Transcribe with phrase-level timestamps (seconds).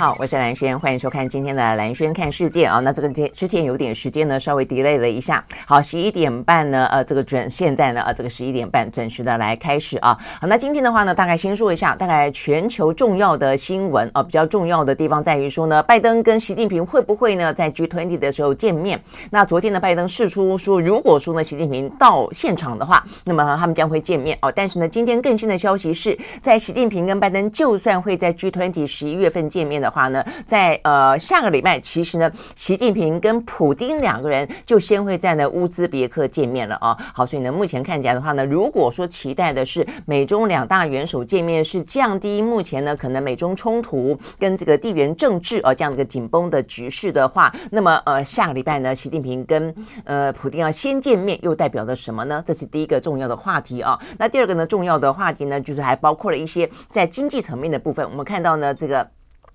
[0.00, 2.80] 好，我是兰轩，欢迎收看今天的兰轩看世界啊。
[2.80, 5.44] 那这个天之前有点时间呢，稍微 delay 了一下。
[5.66, 10.16] 好，十一点半呢，呃，这个准现在呢，呃，这个十一点半准时的来开始啊。
[10.40, 18.98] 好，那今天的话呢，大概先说一下，大概全球重要的新闻啊，比较重要的地方在于说呢，拜登跟习近平会不会呢在 G20 的时候见面？
[19.30, 24.50] 那昨天呢，拜登试出说，如果说呢，习近平到现场的话，那么他们将会见面哦。
[24.50, 29.80] 但是呢，今天更新的消息是在习近平跟拜登就算会在 G20 十一月份见面。
[29.80, 36.96] 的话呢，在呃下个礼拜，其实呢，习近平跟普丁两个人就先会在呢乌兹别克见面了啊。
[37.14, 52.42] 好，所以呢，目前看起来的话呢，如果说期待的是美中两大元首见面，是降低目前呢可能美中冲突跟这个地缘政治啊这样的一个紧绷的局势的话，那么呃下个礼拜呢，习近平跟呃普丁要先见面，又代表了什么呢？
[52.46, 53.98] 这是第一个重要的话题啊。
[54.18, 58.08] 那第二个呢，重要的话题呢，就是还包括了一些在经济层面的部分。
[58.08, 59.06] 我们看到呢，这个。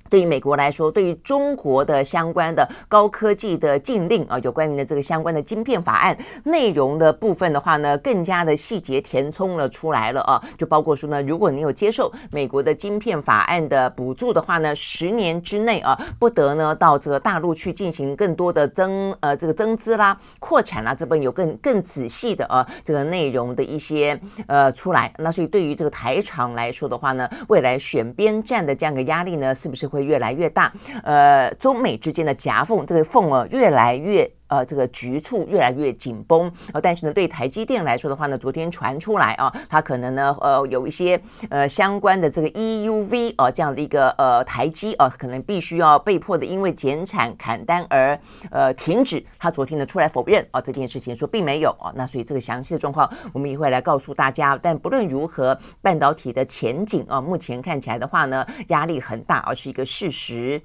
[0.10, 25.12] 对于美国来说，对于中国的相关的高科技的禁令啊，有关于的这个相关的晶片法案内容的部分的话呢，更加的细节填充了出来了啊，就包括说呢，如果你有接受美国的晶片法案的补助的话呢，十年之内啊，不得呢到这个大陆去进行更多的增呃这个增资啦、扩产啦，这边有更更仔细的啊这个内容的一些呃出来。
[25.18, 30.04] 那所以对于这个台厂来说的话呢，未来选边站的这样的压力呢，是不是会？
[30.04, 30.72] 越来越大，
[31.04, 34.30] 呃，中美之间的夹缝，这个缝啊，越来越。
[34.48, 48.20] 呃，这个局促越来越紧绷，呃，但是呢，对台积电来说的话呢，昨天传出来啊，它可能呢，呃，有一些呃相关的这个 EUV 啊、这样的一个呃台积啊、可能必须要被迫的因为减产砍单而
[48.52, 49.24] 呃停止。
[49.40, 54.58] 他昨天呢出来否认啊、这件事情，说并没有啊、那所以这个详细的状况，我们也会来告诉大家。
[54.62, 60.62] 但不论如何，半导体的前景啊、目前看起来的话呢，压力很大，而、是一个事实。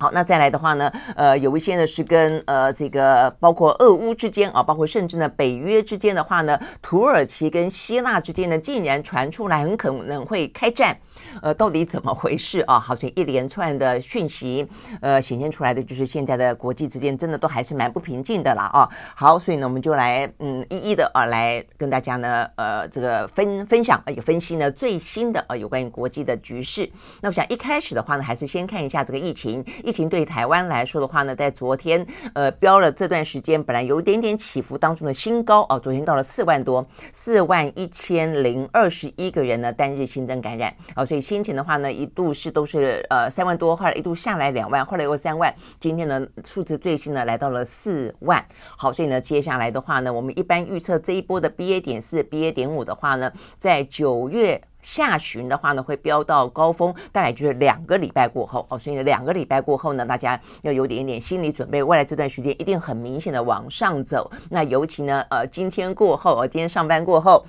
[0.00, 10.96] 好，那再来的话呢，呃，有一些呢是跟呃这个包括俄乌之间啊，包括甚至呢北约之间的话呢，土耳其跟希腊之间呢，竟然传出来很可能会开战。
[11.42, 12.78] 呃，到底怎么回事啊？
[12.78, 14.66] 好像一连串的讯息，
[15.00, 18.88] 呃，显现出来的就是现在的国际之间真的都还是蛮不平静的啦啊。
[19.14, 26.88] 好，所以呢，我们就来嗯一一的啊来跟大家呢呃这个分分享呃有分析呢最新的呃有关于国际的局势。
[27.20, 29.64] 那我想一开始的话呢，还是先看一下这个疫情。
[29.84, 41.04] 疫情对台湾来说的话呢，在昨天呃飙了这段时间本来有一点点起伏当中的新高啊，昨天到了四万多，四万一千零二十一个人呢单日新增感染啊。
[41.04, 48.44] 所以先前的话呢，一度是都是呃三万多，后来一度下来两万，后来又三万，今天呢数字最新呢来到了四万。
[48.76, 58.78] 好，所以呢接下来的话呢，我们一般预测这一波的 BA 点四、BA 点五的话呢，在九月下旬的话呢会飙到高峰，大概就是两个礼拜过后哦。
[58.78, 64.30] 所以呢两个礼拜过后呢，大家要有点一点心理准备，未来这段时间一定很明显的往上走。
[64.50, 67.44] 那尤其呢呃今天过后，哦今天上班过后。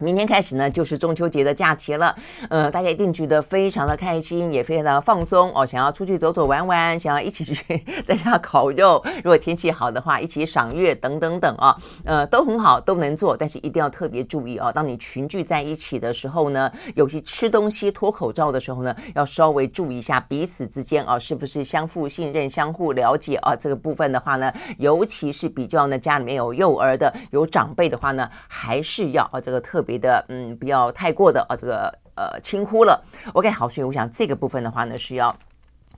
[0.00, 2.16] 明天开始呢，就是中秋节的假期了，
[2.48, 7.54] 呃，大家一定觉得非常的开心，也非常的放松哦，想要出去走走玩玩，想要一起去
[8.06, 23.54] 在家烤肉，如果天气好的话，一起赏月等等等啊，呃，都很好，都能做，但是一定要特别注意哦，当你群聚在一起的时候呢，尤其吃东西脱口罩的时候呢，要稍微注意一下彼此之间啊，是不是相互信任、相互了解啊？
[23.54, 29.89] 这个部分的话呢，尤其是比较呢家里面有幼儿的、有长辈的话呢，还是要啊这个特别。
[29.90, 33.02] 别的嗯，不要太过的啊，这个呃轻忽了。
[33.32, 35.34] OK，好，所以我想这个部分的话呢，是要。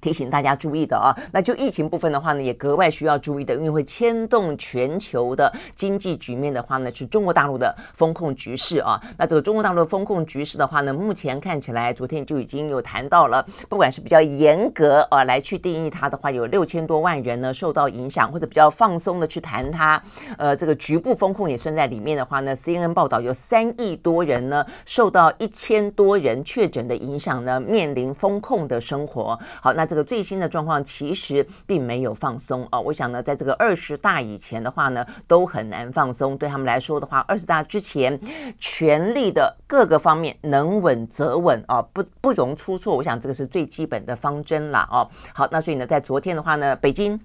[0.03, 9.01] 提醒大家注意的啊，那就疫情部分的话呢，也格外需要注意的，因为会牵动全球的经济局面的话呢，是中国大陆的风控局势啊。
[9.17, 20.03] 那这个中国大陆的风控局势的话呢，目前看起来，昨天就已经有谈到了，不管是比较严格啊来去定义它的话，有六千多万人呢受到影响，或者比较放松的去谈它，
[20.37, 29.39] 呃，这个局部风控也算在里面的话呢，CNN 报道有三亿多人呢受到一千多人确诊的影响呢，面临风控的生活。
[29.61, 29.87] 好，那。
[29.93, 36.35] 这个最新的状况其实并没有放松啊，我想呢，在这个二十大以前的话呢，都很难放松。
[36.35, 38.19] 对他们来说的话，二十大之前，
[38.59, 42.97] 权力的各个方面能稳则稳啊，不不容出错。
[42.97, 45.07] 我想这个是最基本的方针了啊。
[45.35, 47.21] 好，那所以呢，在昨天的话呢，北京。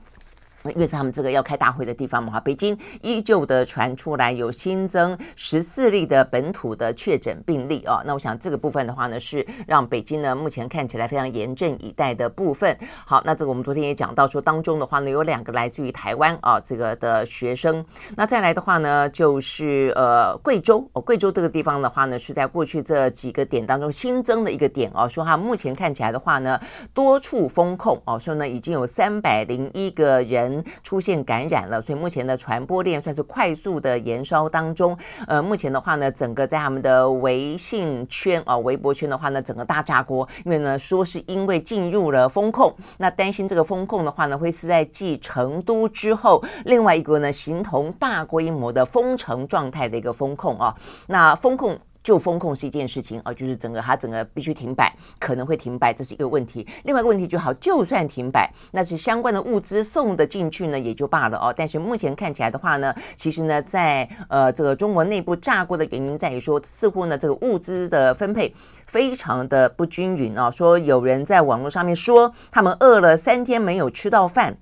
[0.71, 12.77] 因为是他们这个要开大会的地方嘛，哈，北京依旧的传出来有新增十四例的本土的确诊病例啊，那我想这个部分的话呢，是让北京呢目前看起来非常严阵以待的部分。
[13.05, 17.85] 好，那这个我们昨天也讲到说，当中的话呢，有两个来自于台湾啊这个的学生，
[18.15, 26.59] 那再来的话呢，就是呃贵州哦，贵州这个地方的话呢，是在过去这几个点当中新增的一个点哦，说哈目前看起来的话呢，
[26.93, 30.56] 多处封控哦，说呢已经有三百零一个人。
[30.83, 34.97] 出现感染了，所以目前的传播链算是快速的延烧当中。
[35.27, 50.75] 呃，目前的话呢，整个在他们的微信圈啊、微博圈的话呢，整个大炸锅，因为呢说是因为进入了封控，那担心这个封控的话呢，会是在继成都之后，另外一个呢形同大规模的封城状态的一个封控啊，
[51.07, 51.77] 那封控。
[52.07, 56.65] 就风控是一件事情啊，就是整个它整个必须停摆，可能会停摆，这是一个问题。
[56.85, 61.53] 另外一个问题就好，就算停摆，那是相关的物资送得进去呢，也就罢了哦。
[61.53, 68.55] 但是目前看起来的话呢，其实呢，在呃这个中国内部炸锅的原因在于说，似乎呢这个物资的分配
[68.85, 70.49] 非常的不均匀啊。
[70.49, 74.57] 说有人在网络上面说，他们饿了三天没有吃到饭。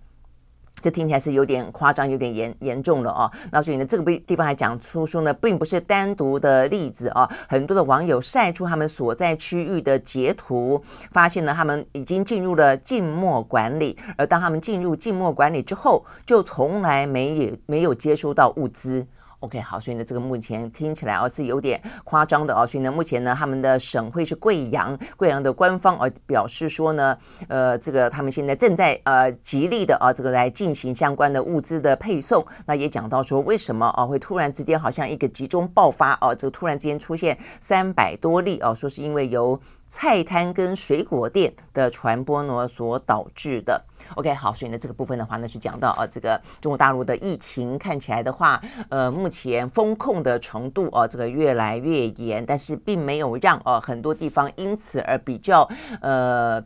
[0.81, 3.31] 这听起来是有点夸张，有点严严重了哦。
[3.51, 7.27] 那所以呢，这个地方还讲出说呢，并不是单独的例子哦。
[7.47, 13.97] 很多的网友晒出他们所在区域的截图，发现呢，他们已经进入了静默管理。
[14.15, 19.07] 而当他们进入静默管理之后，就从来没也没有接收到物资。
[19.45, 27.15] OK，好，所以呢，这个目前听起来哦是有点夸张的哦，所以呢，目前呢，他们的省会是贵阳，贵阳的官方哦表示说呢，
[27.47, 32.43] 呃，这个他们现在正在呃极力的啊，这个来进行相关的物资的配送。
[32.65, 43.83] 那也讲到说，为什么啊会突然之间好像一个集中爆发哦，这个突然之间出现三百多例哦，说是因为由菜摊跟水果店的传播呢所导致的。
[44.15, 55.67] OK，好，所以呢这个部分的话呢是讲到啊，这个中国大陆的疫情看起来的话，呃，目前风控的程度啊，这个越来越严，但是并没有让啊很多地方因此而比较
[56.01, 56.63] 呃。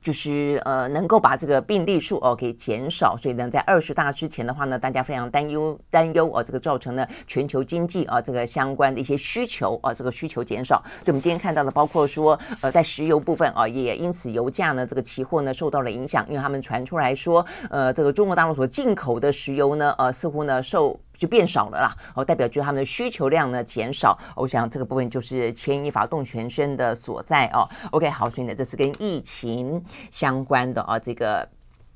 [0.00, 10.82] 就是呃，能够把这个病例数哦给减少，所以呢，在二十大之前的话呢，大家非常担忧担忧哦，这个造成了全球经济啊这个相关的一些需求啊，这个需求减少。
[10.98, 20.98] 所以我们今天看到的，包括说呃，在石油部分啊，也因此油价呢这个期货呢受到了影响，因为他们传出来说，呃，这个中国大陆所进口的石油呢，呃，似乎呢受。
[21.22, 27.62] 就变少了啦，哦，代表就是他们的需求量呢减少，我想这个部分就是牵一发动全身的所在哦。
[27.92, 29.80] OK，好，所以呢，这是跟疫情
[30.10, 31.48] 相关的啊，这个。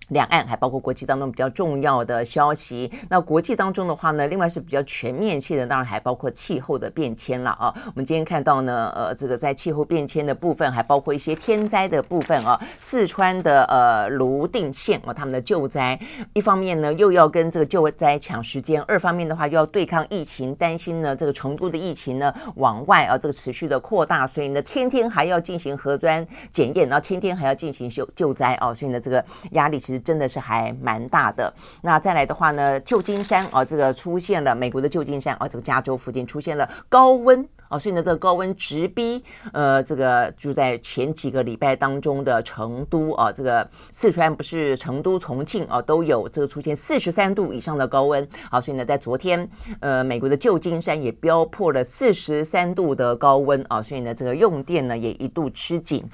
[0.08, 2.92] 两岸还包括国际当中比较重要的消息。
[3.08, 7.74] 那国际当中的话呢，另外是比较全面性的，当然还包括气候的变迁了啊。
[7.86, 12.60] 我们今天看到呢，呃，这个在气候变迁的部分，还包括一些天灾的部分啊。
[12.78, 15.98] 四川的呃泸定县啊，他们的救灾，
[16.34, 29.95] 一方面呢又要跟这个救灾抢时间，二方面的话又要对抗疫情，担心呢这个成都的疫情呢往外啊这个持续的扩大，所以呢天天还要进行核酸检验，然后天天还要进行救救灾啊，所以呢这个压力其实。
[29.98, 31.52] 真的是还蛮大的。
[31.82, 39.22] 那再来的话呢，旧金山啊，这个出现了美国的旧金山啊，这个加州附近出现了高温啊，所以呢，这个高温直逼
[39.52, 48.26] 呃，这个就在前几个礼拜当中的成都啊，这个四川不是成都、重庆啊，都有这个出现四十三度以上的高温。
[48.50, 49.48] 好，所以呢，在昨天
[49.80, 56.04] 呃，美国的旧金山也飙破了四十三度的高温啊，所以呢，这个用电呢也一度吃紧。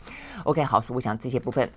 [0.45, 1.69] OK，好，所以我想这些部分。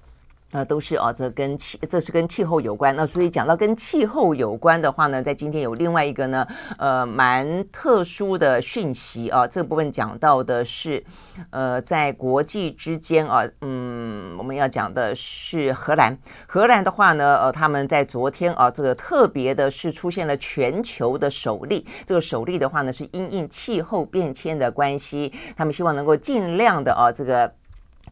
[0.55, 2.95] 那，都是啊，这跟气，这是跟气候有关。
[2.95, 6.47] 那所以讲到跟气候有关的话呢，在今天有另外一个呢，
[6.77, 9.45] 呃，蛮特殊的讯息啊。
[9.45, 11.03] 这部分讲到的是，
[11.49, 16.17] 呃，在国际之间啊，嗯，我们要讲的是荷兰。
[16.47, 21.85] 荷兰的话呢，呃，他们在昨天啊，这个特别的是出现了全球的首例。
[22.05, 27.51] 这个首例的话呢，是因应气候变迁的关系，他们希望能够尽量的啊，这个。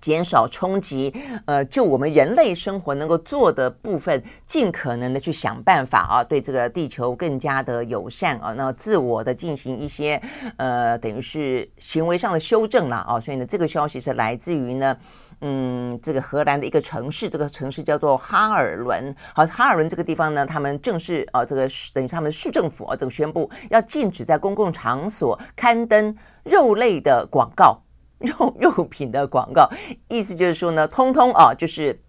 [0.04, 10.22] 减少冲击，呃，就我们人类生活能够做的部分，尽可能的去想办法啊，对这个地球更加的友善啊，那自我的进行一些
[10.58, 14.98] 呃，等于是行为上的修正了啊，所以呢，这个消息是来自于呢，
[15.40, 19.16] 嗯，这个荷兰的一个城市，这个城市叫做哈尔伦。
[19.34, 27.80] 好，哈尔伦这个地方呢，他们正式啊，这个等于他们的市政府啊，这个宣布要禁止在公共场所刊登肉类的广告。
[28.24, 29.70] 用用 品的广告，
[30.08, 32.02] 意思就是说呢，通通啊，就是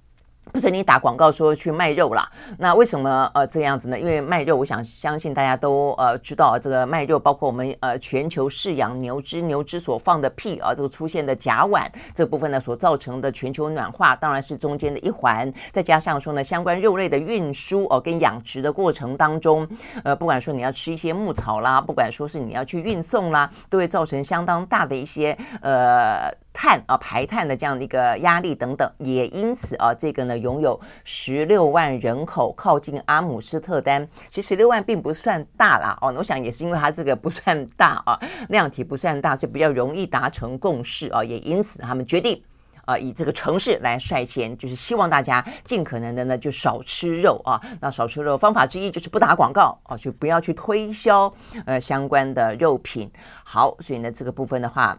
[0.53, 2.31] 不准你打广告说去卖肉啦。
[2.59, 3.99] 那为什么呃这样子呢？
[3.99, 15.53] 因为卖肉，我想相信大家都呃知道，这个卖肉包括我们呃全球饲养牛只，牛只所放的屁啊，这个出现的甲烷这部分呢，所造成的全球暖化，当然是中间的一环。
[15.73, 19.67] 再加上说呢，相关肉类的运输哦，跟养殖的过程当中，
[20.05, 26.33] 呃，不管说你要吃一些牧草啦，不管说是你要去运送啦，都会造成相当大的一些呃。
[26.55, 36.15] 碳啊，排碳的这样的一个压力等等，也因此啊，这个呢，拥有十六万人口，靠近阿姆斯特丹，其实十六万并不算大啦哦。
[36.17, 38.19] 我想也是因为它这个不算大啊，
[38.51, 41.25] 量体不算大，所以比较容易达成共识啊。
[41.25, 42.41] 也因此他们决定
[42.85, 47.61] 啊，以这个城市来率先，就是希望大家尽可能的呢就少吃肉啊。
[47.81, 51.35] 那少吃肉方法之一就是不打广告啊，就不要去推销
[51.67, 53.11] 呃相关的肉品。
[53.43, 54.97] 好，所以呢这个部分的话。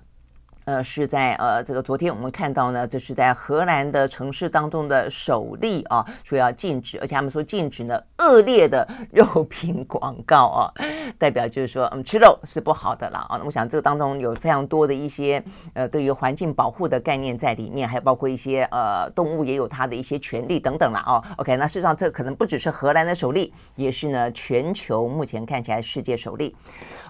[0.65, 10.73] 呃，是在呃，这个昨天我们看到呢，这是在荷兰的城市当中的首例啊，说要禁止，而且他们说禁止呢恶劣的 肉品广告啊，
[11.19, 13.37] 代表就是说，嗯，吃肉是不好的了啊。
[13.37, 15.41] 那我想这个当中有非常多的一些
[15.75, 21.21] 呃，对于环境保护的概念在里面，还有包括一些呃，动物也有它的一些权利等等了啊。
[21.37, 26.55] OK，那事实上这可能不只是荷兰的首例，也是呢全球目前看起来世界首例。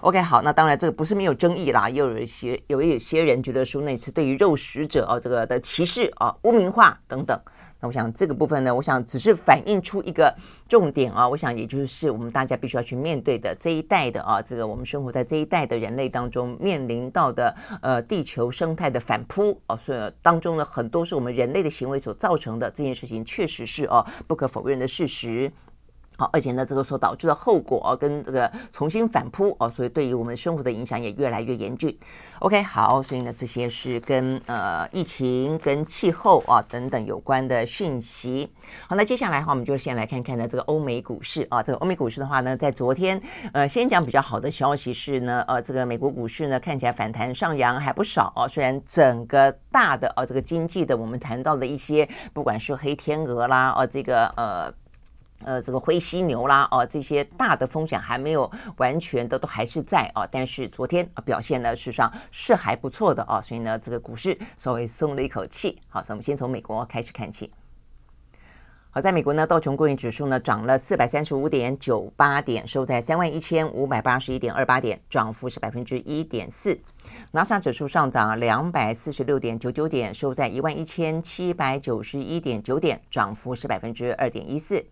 [0.02, 3.42] OK，好，那当然这个不是没有争议啦，又有一些有一些人。
[3.46, 7.40] 觉得说那次对于肉食者啊这个的歧视啊污名化等等，
[7.78, 10.34] 那我想这个部分呢，我想只是反映出一个
[10.68, 25.52] 重点啊，我想也就是我们大家必须要去面对的这一代的啊，这个我们生活在这一代的人类当中面临到的呃地球生态的反扑啊，所以当中呢很多是我们人类的行为所造成的，这件事情确实是啊不可否认的事实。
[26.18, 31.94] 好，而且呢，这个所导致的后果，跟这个重新反扑啊，所以对于我们生活的影响也越来越严峻。
[32.38, 38.50] OK，好，所以呢，这些是跟呃疫情、跟气候啊等等有关的讯息。
[38.88, 43.20] 好，那接下来的话，我们就先来看看呢这个欧美股市啊，这个欧美股市的话呢，在昨天
[43.52, 54.72] 呃，先讲比较好的消息是呢，呃，这个美国股市呢看起来反弹上扬还不少啊，虽然整个大的啊这个经济的我们谈到的一些，不管是黑天鹅啦，啊这个呃。
[55.44, 65.78] 呃，这个灰犀牛啦，哦，这些大的风险还没有完全的都还是在啊，但是昨天表现呢，事实上是还不错的啊，所以呢，这个股市稍微松了一口气。
[65.88, 67.52] 好，咱们先从美国开始看起。
[68.90, 76.80] 好，在美国呢，道琼工业指数呢涨了四百三十五点九八点，收在三万一千五百八十一点二八点，涨幅是百分之一点四。
[77.30, 84.82] 纳斯指数上涨两百四十六点九九点，收在一万一千七百九十一点九点，涨幅是百分之二点一四。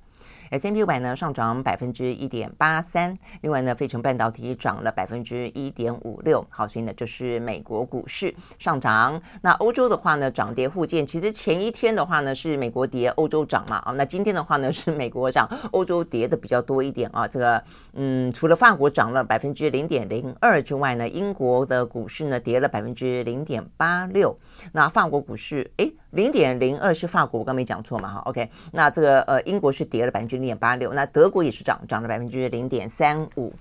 [0.57, 6.47] S&P 五百呢上涨百分之一点八三，另外呢，费城半导体涨了百分之一点五六。
[6.49, 9.21] 好，所以呢，这是美国股市上涨。
[9.43, 11.05] 那欧洲的话呢，涨跌互见。
[11.05, 13.79] 其实前一天的话呢，是美国跌，欧洲涨嘛。
[13.79, 17.27] 啊，那今天的话呢，是美国涨，欧洲跌的比较多一点啊。
[17.27, 17.61] 这个，
[17.95, 24.39] 嗯，除了法国涨了百分之零点零二之外呢，英国的股市呢跌了百分之零点八六。
[24.73, 25.93] 那法国股市，诶。
[26.11, 28.09] 零点零二是法国，我刚没讲错嘛？
[28.09, 33.53] 哈，OK，那这个呃，英国是跌了百分之零点八六，那德国也是涨，涨了百分之零点三五。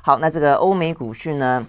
[0.00, 1.66] 好，那这个欧美股市呢，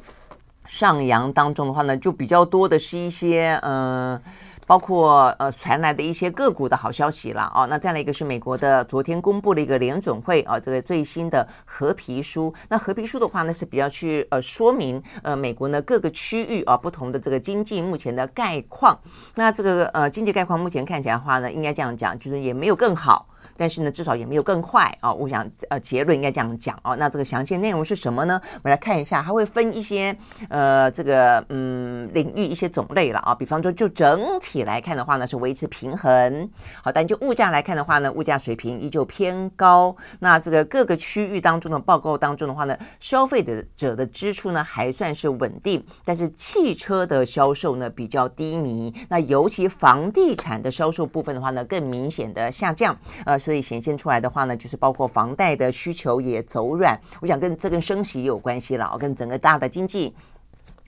[0.65, 4.21] 上扬当中的话呢，就比较多的是一些嗯。
[4.69, 18.95] 包括呃传来的一些个股的好消息了哦，那再来一个是美国的昨天公布了一个联准会啊这个最新的和皮书，那和皮书的话呢是比较去呃说明呃美国呢各个区域啊不同的这个经济目前的概况，
[19.33, 23.27] 那这个呃经济概况目前看起来的话呢应该这样讲，就是也没有更好。
[23.59, 25.13] 但是呢，至少也没有更快啊！
[25.13, 26.95] 我想，呃，结论应该这样讲哦。
[26.95, 28.39] 那这个详细内容是什么呢？
[28.53, 30.15] 我们来看一下，它会分一些
[30.47, 33.35] 呃，这个嗯领域一些种类了啊。
[33.35, 36.49] 比方说，就整体来看的话呢，是维持平衡。
[36.81, 39.93] 好，但就物价来看的话呢，物价水平依旧偏高。
[40.19, 48.93] 那这个各个区域当中的报告当中的话呢，消费的者的支出呢还算是稳定，但是汽车的销售呢比较低迷。
[49.09, 52.97] 那尤其房地产的销售部分的话呢，更明显的下降。
[53.25, 53.37] 呃。
[53.49, 60.15] 所以显现出来的话呢，就是包括房贷的需求也走软，我想跟这跟升息也有关系了，跟整个大的经济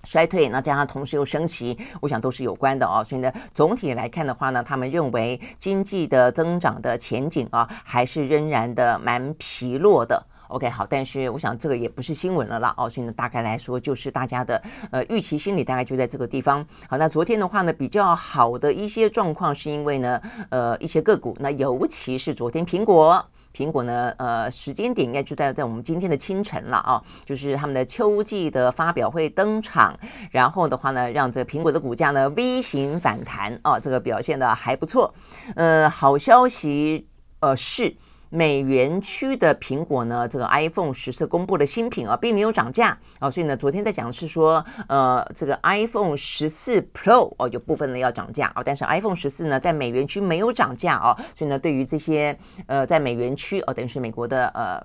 [0.03, 3.03] 衰退，那加上同时又升息，我想都是有关的哦。
[3.03, 10.23] 所以呢，总体来看的话呢，他们认为经济的增长的前景啊，还是仍然的蛮疲弱的。
[10.51, 16.65] OK，好，但是我想这个也不是新闻了啦，哦，所以呢，大概来说就是大家的呃预期心理大概就在这个地方。
[16.89, 23.25] 好，那昨天的话呢，比较好的一些状况是因为呢，呃，一些个股，那尤其是昨天苹果。
[23.53, 29.93] 苹果呢，呃，时间点应该就在在我们今天的清晨了啊，就是他们的秋季的发表会登场，
[30.31, 35.13] 然后的话呢，让这个苹果的股价呢 V 型反弹啊，这个表现的还不错。
[35.55, 37.07] 呃，好消息
[37.41, 37.95] 呃是。
[38.33, 54.81] 美元区的苹果呢，这个 iPhone 十四公布的新品啊，并没有涨价啊，所以呢，昨天在讲的是说，呃，这个 iPhone 十四 Pro 哦，有部分呢要涨价啊，但是 iPhone 十四呢，在美元区没有涨价啊，所以呢，对于这些呃，在美元区哦，等于是美国的呃。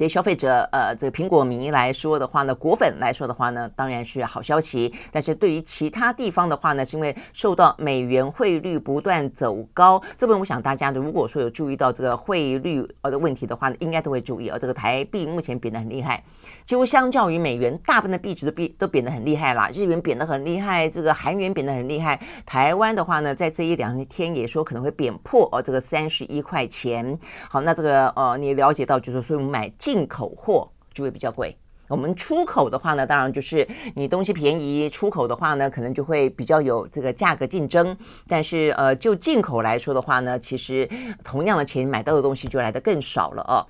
[0.00, 4.90] 这些消费者，呃，这个苹果迷来说的话呢，果粉来说的话呢，当然是好消息。
[5.12, 14.56] 但是对于其他地方的话呢，是因为受到美元汇率不断走高，这边我想大家如果说有注意到这个汇率呃的问题的话呢，应该都会注意啊。
[14.58, 16.24] 这个台币目前贬得很厉害，
[16.64, 19.70] 几乎相较于美元，大部分的币值都贬都贬得很厉害啦。
[19.74, 22.18] 日元贬得很厉害，这个韩元贬得很厉害。
[22.46, 27.18] 台湾的话呢，在这一两天也说可能会贬破哦这个三十一块钱。
[27.50, 29.70] 好，那这个呃，你了解到就是说我们买。
[29.90, 31.56] 进口货就会比较贵，
[31.88, 33.66] 我们出口的话呢，当然就是
[33.96, 37.96] 你东西便宜，出口的话呢，可能就会比较有这个价格竞争。
[38.28, 40.88] 但是呃，就进口来说的话呢，其实
[41.24, 43.66] 同样的钱买到的东西就来的更少了哦。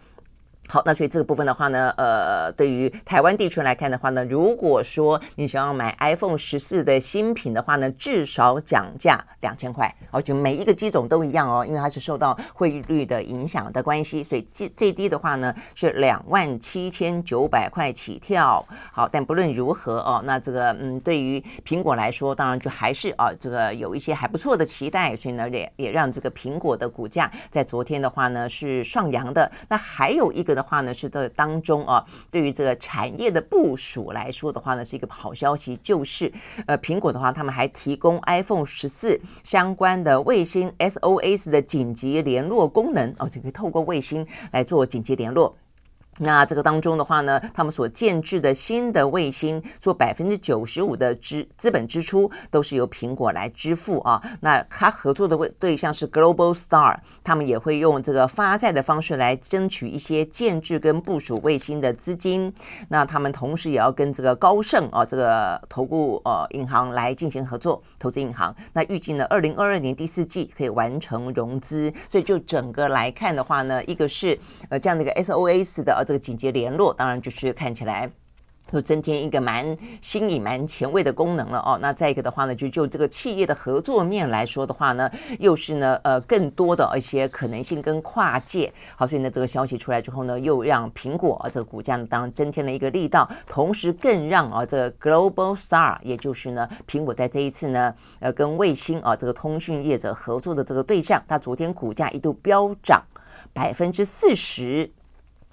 [0.70, 18.64] 好，那所以这个部分的话呢，呃，对于台湾地区来看的话呢，如果说你想要买 iPhone 十四的新品的话呢，至少讲价两千块，而且每一个机种都一样哦，因为它是受到汇率的影响的关系，所以最最低的话呢是两万七千九百块起跳。
[18.92, 29.50] 好，但不论如何哦，那这个嗯，对于苹果来说，当然就还是啊，这个有一些还不错的期待，所以呢也也让这个苹果的股价在昨天的话呢是上扬的。
[29.68, 30.59] 那还有一个呢。
[30.60, 36.30] 的话呢，是这当中啊，对于这个产业的部署来说的话呢，是一个好消息，就是
[36.66, 45.56] 呃，苹果的话，他们还提供 iPhone 十四相关的卫星 SOS 的紧急联络功能哦，就可以透过卫星来做紧急联络。
[46.22, 54.22] 那这个当中的话呢，他们所建置的新的卫星，做百分之九十五的资资本支出都是由苹果来支付啊。
[54.40, 62.52] 那他合作的对象是 Global Star，他们也会用这个发债的方式来争取一些建置跟部署卫星的资金。
[62.88, 68.54] 那他们同时也要跟这个高盛啊这个投顾呃银行来进行合作，投资银行。
[68.74, 71.90] 那预计呢，二零二二年第四季可以完成融资。
[72.10, 76.04] 所以就整个来看的话呢，一个是呃这样的一个 SOS 的。
[76.10, 78.10] 这个紧急联络，当然就是看起来
[78.72, 81.78] 又增添一个蛮新颖、蛮前卫的功能了哦。
[81.80, 85.08] 那再一个的话呢，就就这个企业的合作面来说的话呢，
[85.38, 88.72] 又是呢呃更多的一些可能性跟跨界。
[88.96, 103.00] 好，所以呢这个消息出来之后呢，又让苹果啊这个股价呢当然增添了一个力道，同时更让啊这个 Global Star，也就是呢苹果在这一次呢呃跟卫星啊这个通讯业者合作的这个对象，它昨天股价一度飙涨
[103.52, 104.90] 百分之四十。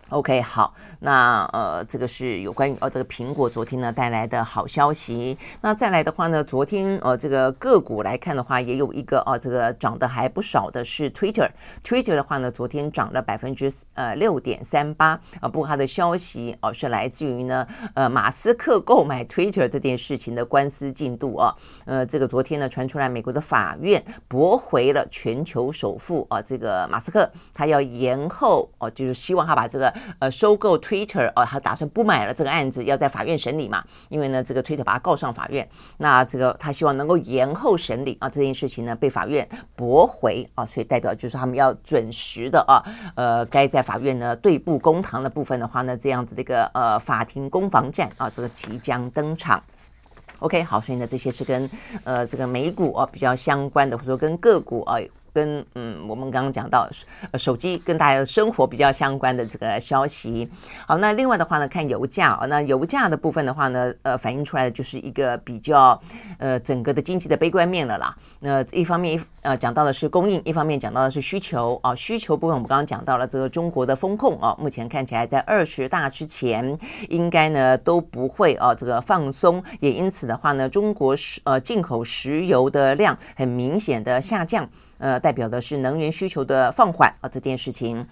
[0.10, 5.38] OK，好，那呃，这个是有关于哦这个苹果昨天呢带来的好消息。
[5.60, 11.50] 那再来的话呢，昨天呃这个个股来看的话，也有一个哦、这个涨得还不少的是 Twitter。
[11.84, 15.50] Twitter 的话呢，昨天涨了百分之呃六点三八啊。
[15.50, 21.54] 不过它的消息哦、是来自于呢呃马斯克购买 Twitter 这件事情的官司进度啊。
[21.84, 29.94] 呃，这个昨天呢传出来，美国的法院驳回了全球首富啊、这个马斯克，他要延后哦、就是希望他把这个。
[30.20, 33.84] 呃，收购 Twitter 哦，他打算不买了这个案子，要在法院审理嘛？
[34.10, 42.84] 因为呢，这个 Twitter 把他告上法院，那这个他希望能够延后审理啊，这件事情呢被法院驳回啊，所以代表就是他们要准时的啊，
[43.16, 49.62] 呃，该在法院呢对簿公堂的部分的话呢，这样子的一个呃法庭攻防战啊，这个即将登场。
[50.40, 51.70] OK，好，所以呢，这些是跟
[52.04, 54.98] 呃这个美股啊比较相关的，或者说跟个股啊。
[55.38, 56.90] 跟嗯，我们刚刚讲到
[57.38, 60.50] 手机跟大家生活比较相关的这个消息。
[60.88, 66.02] 好，那另外的话呢，看油价啊，那油价的部分的话呢，呃，反映出来的就是一个比较
[66.40, 68.16] 呃整个的经济的悲观面了啦。
[68.40, 71.94] 那一方面呃讲到的是供应，一方面讲到的是需求啊。
[71.94, 76.76] 需求部分我们刚刚讲到了这个中国的风控啊，目前看起来在二十大之前
[77.10, 84.68] 应该呢都不会啊这个放松，也因此的话呢，中国石呃进口石油的量很明显的下降。
[84.98, 88.08] 呃，代表的是能源需求的放缓啊，这件事情。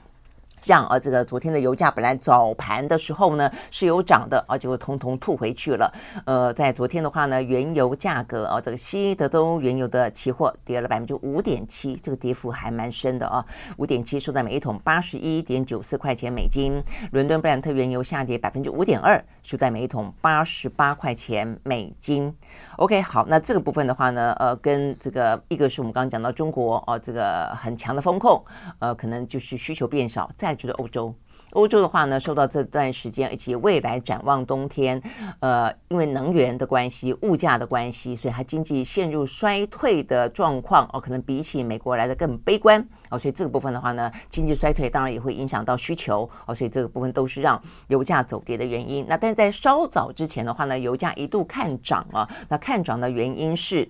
[0.65, 5.93] 让呃这个昨天的油价本来早盘的时候呢是有涨的啊，结果通通吐回去了。
[6.25, 13.45] 呃，在昨天的话呢，原油价格啊，这个西德州原油的期货跌了百分之五点七，这个跌幅还蛮深的啊，
[13.77, 16.81] 五点七收在每一桶八十一点九四块钱美金。
[17.11, 22.35] 伦敦布兰特原油下跌百分之五点二，收在每一桶八十八块钱美金。
[22.77, 28.43] OK，好，那这个部分的话呢，呃，跟这个一个是我们刚刚讲到中国哦，这个很强的风控，
[28.79, 31.13] 呃，可能就是需求变少，再就是欧洲。
[31.55, 35.01] 欧洲的话呢，受到这段时间以及未来展望冬天，
[35.39, 49.05] 呃，因为能源的关系、物价的关系，所以它经济陷入衰退的状况哦，可能比起美国来的更悲观哦，所以这个部分的话呢，经济衰退当然也会影响到需求哦，所以这个部分都是让油价走跌的原因。
[49.07, 53.87] 那但是在稍早之前的话呢，油价一度看涨啊，那看涨的原因是。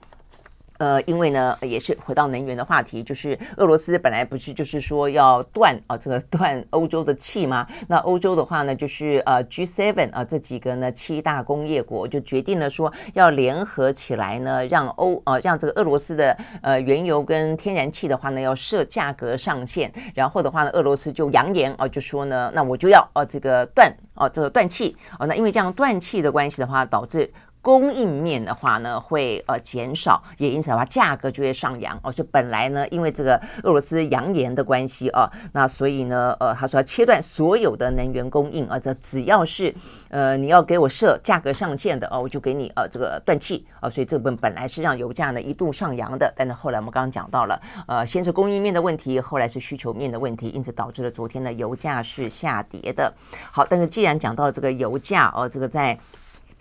[0.77, 7.65] 呃，因为呢，也是回到能源的话题，就是俄罗斯本来不是就是说要断啊，这个断欧洲的气吗？
[7.87, 27.31] 那欧洲的话呢，就是呃 G7 啊这几个呢七大工业国就决定了说要联合起来呢，让欧呃让这个俄罗斯的呃原油跟天然气的话呢要设价格上限，然后的话呢，俄罗斯就扬言啊就说呢，那我就要呃这个断啊这个断气啊，那因为这样断气的关系的话，导致。
[27.65, 32.11] 供应面的话呢，会呃减少，也因此的话，价格就会上扬哦。
[32.11, 39.73] 所以本来呢，因为这个俄罗斯扬言的关系啊，那所以呢，呃，他说要切断所有的能源供应啊，这只要是
[40.09, 43.89] 呃你要给我设价格上限的哦，我就给你呃这个断气啊。
[43.89, 53.11] 所以这部分本来是让油价呢一度上扬的，但是后来我们刚刚讲到了，呃，先是供应面的问题，后来是需求面的问题，因此导致了昨天的油价是下跌的。
[53.51, 55.97] 好，但是既然讲到这个油价哦，这个在。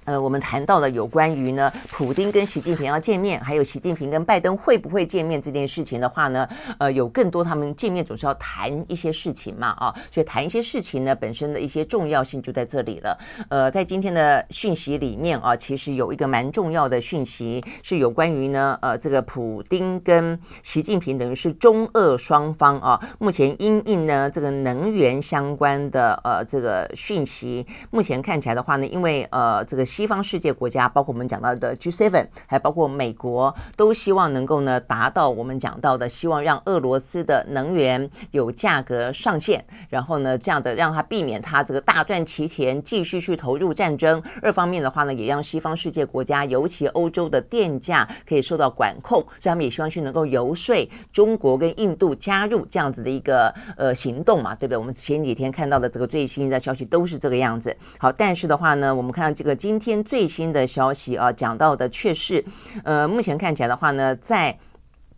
[0.04, 6.46] 呃，我们谈到了有关于呢，普丁跟习近平要见面，还有习近平跟拜登会不会见面这件事情的话呢，
[6.78, 13.18] 呃，有更多他们见面总是要谈一些事情嘛，啊，所以谈一些事情呢，本身的一些重要性就在这里了。
[13.48, 29.82] 呃，在今天的讯息里面啊，其实有一个蛮重要的讯息是有关于呢，呃，这个普丁跟习近平等于是中俄双方啊，目前因应呢这个能源相关的呃这个讯息，目前看起来的话呢，因为呃这个。
[29.94, 44.20] 西方世界国家，包括我们讲到的 G7，还包括美国，都希望能够呢达到我们讲到的，希望让俄罗斯的能源有价格上限，然后呢这样的让它避免它这个大赚其钱，继续去投入战争。
[44.42, 50.74] 二方面的话呢，也让西方世界国家，尤其欧洲的电价可以受到管控，所以他们也希望去能够游说
[51.12, 54.76] 中国跟印度加入这样子的一个呃行动嘛，对不对？
[54.76, 57.76] 我们前几天看到的这个最新的消息都是这个样子。
[57.96, 60.04] 好，但是的话呢，我们看到这个今天。
[60.04, 62.44] 最新的消息啊，讲到的却是，
[62.84, 64.56] 呃，目前看起来的话呢，在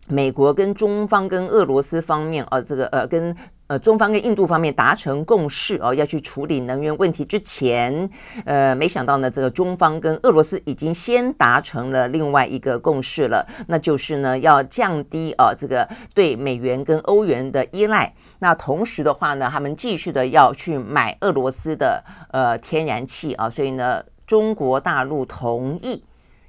[0.07, 8.09] 美国跟中方跟俄罗斯方面啊，这个呃，跟呃中方跟印度方面达成共识哦，要去处理能源问题之前，
[8.44, 24.02] 呃，没想到呢，这个中方跟俄罗斯已经先达成了另外一个共识了，那就是呢，要降低啊这个对美元跟欧元的依赖，那同时的话呢，他们继续的要去买俄罗斯的呃天然气啊，所以呢。
[24.26, 26.02] 中国大陆同意。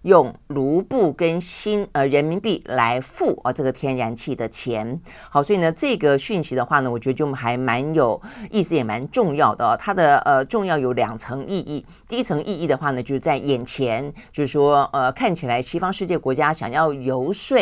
[0.03, 8.19] 用卢布跟新呃人民币来付啊这个天然气的钱，好，所以呢这个讯息的话呢，我觉得就还蛮有
[8.51, 9.77] 意思，也蛮重要的哦。
[9.79, 17.57] 它的呃重要有两层意义，第一层意义的话呢，就是在眼前，就是说呃看起来西方世界国家想要游说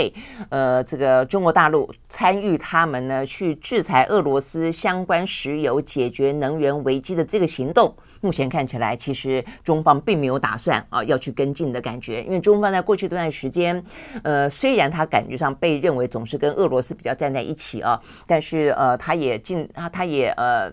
[0.50, 7.93] 呃这个中国大陆参与他们呢去制裁俄罗斯相关石油，解决能源危机的这个行动。
[8.21, 13.84] 目前看起来，其实中方并没有打算啊要去跟进的感觉，因为中方在过去这段时间，
[14.24, 20.71] 呃，虽然他感觉上被认为总是跟俄罗斯比较站在一起啊，但是呃，他也进他他也呃，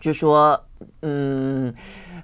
[0.00, 0.60] 就说
[1.02, 1.74] 嗯，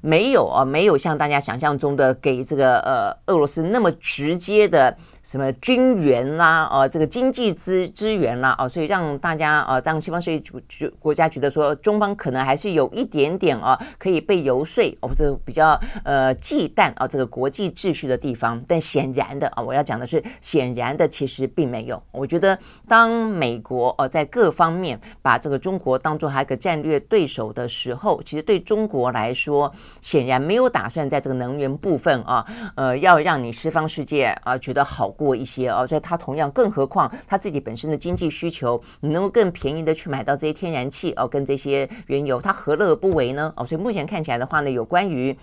[0.01, 4.97] 没有啊，没有像大家想象中的给这个呃俄罗斯那么直接的。
[5.27, 18.63] 什么军援啦，哦，这个经济资资源啦，哦，所以让大家呃，让西方世界国国家觉得说，中方可能还是有一点点啊，可以被游说，或者比较呃忌惮啊，这个国际秩序的地方。
[18.69, 22.01] 但显然的啊，我要讲的是，显然的其实并没有。
[22.13, 35.13] 我觉得，当美国呃在各方面把这个中国当作还一个战略对手的时候，其实对中国来说，显然没有打算在这个能源部分啊，呃，要让你西方世界啊觉得好。
[35.17, 43.53] 过一些哦，所以他同样，更何况他自己本身的经济需求，你能够更便宜的去买到这些天然气哦，跟这些原油，他何乐而不为呢？
[43.57, 45.37] 哦，所以目前看起来的话呢，有关于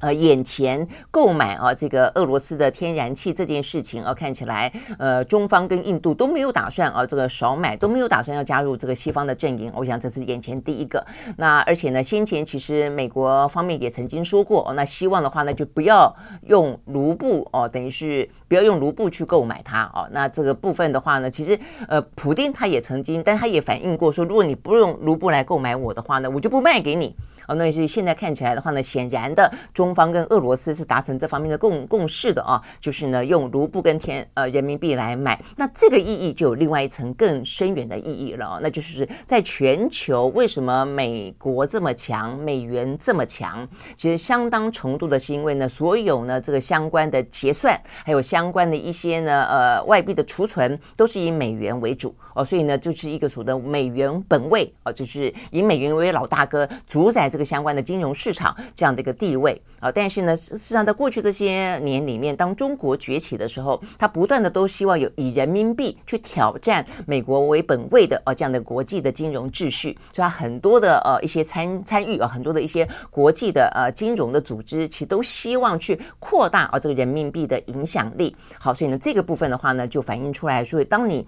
[0.00, 9.70] 呃，眼前购买啊，这个俄罗斯的天然气这件事情啊，看起来呃，中方跟印度都没有打算啊，这个少买都没有打算要加入这个西方的阵营。
[9.76, 11.04] 我想这是眼前第一个。
[11.36, 16.14] 那而且呢，先前其实美国方面也曾经说过，哦，那希望的话呢，就不要
[16.46, 20.08] 用卢布哦，等于是不要用卢布去购买它哦。
[20.12, 21.58] 那这个部分的话呢，其实
[21.88, 27.14] 呃，普丁他也曾经，但他也反映过说，如果你不用卢布来购买我的话呢，我就不卖给你。
[27.50, 57.39] 哦，那是现在看起来的话呢，显然的，中方跟俄罗斯是达成这方面的共共识的啊，就是呢用卢布跟天呃人民币来买，那这个意义就有另外一层更深远的意义了，那就是在全球为什么美国这么强，美元这么强，其实相当程度的是因为呢，所有呢这个相关的结算，还有相关的一些呢呃外币的储存，都是以美元为主哦，所以呢就是一个所谓的美元本位啊，就是以美元为老大哥，主宰这。
[57.40, 78.36] 个相关的金融市场这样的一个地位啊，但是呢，事实上在过去这些年里面，当中国崛起的时候，他不断的都希望有以人民币去挑战美国为本位的啊这样的国际的金融秩序，所以他很多的呃一些参参与啊，很多的一些国际的呃金融的组织，其实都希望去扩大啊这个人民币的影响力。
[78.58, 81.26] 好，所以呢这个部分的话呢，就反映出来，所以当你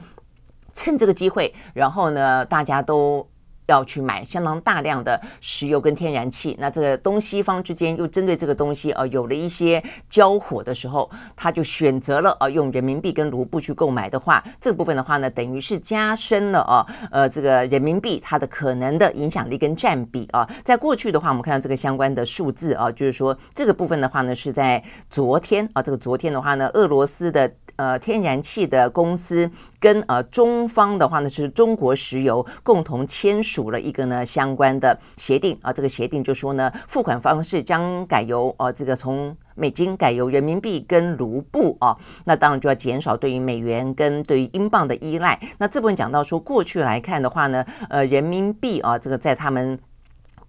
[0.74, 3.26] 趁这个机会，然后呢大家都。
[3.66, 20.48] 要去买相当大量的石油跟天然气，那这个东西方之间又针对这个东西呃有了一些交火的时候，他就选择了啊用人民币跟卢布去购买的话，这个部分的话呢，等于是加深了啊呃这个人民币它的可能的影响力跟占比啊。
[20.64, 27.50] 在过去的话，我们看到这个相关的数字啊，就是说这个部分的话呢，是在昨天啊，这个昨天的话呢，俄罗斯的。
[27.76, 35.72] 呃，天然气的公司跟呃中方的话呢，是中国石油共同签署了一个呢相关的协定啊。
[35.72, 41.96] 这个协定就说呢，付款方式将改由呃这个从美金改由人民币跟卢布啊。
[42.24, 45.38] 那当然就要减少对于美元跟对于英镑的依赖。
[45.58, 49.78] 那这部分讲到说，过去来看的话呢，呃，人民币啊，这个在他们。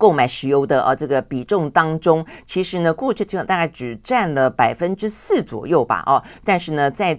[0.04, 7.18] 购买石油的啊，这个比重当中，其实呢，过去就大概只占了百分之四左右吧，哦，但是呢，在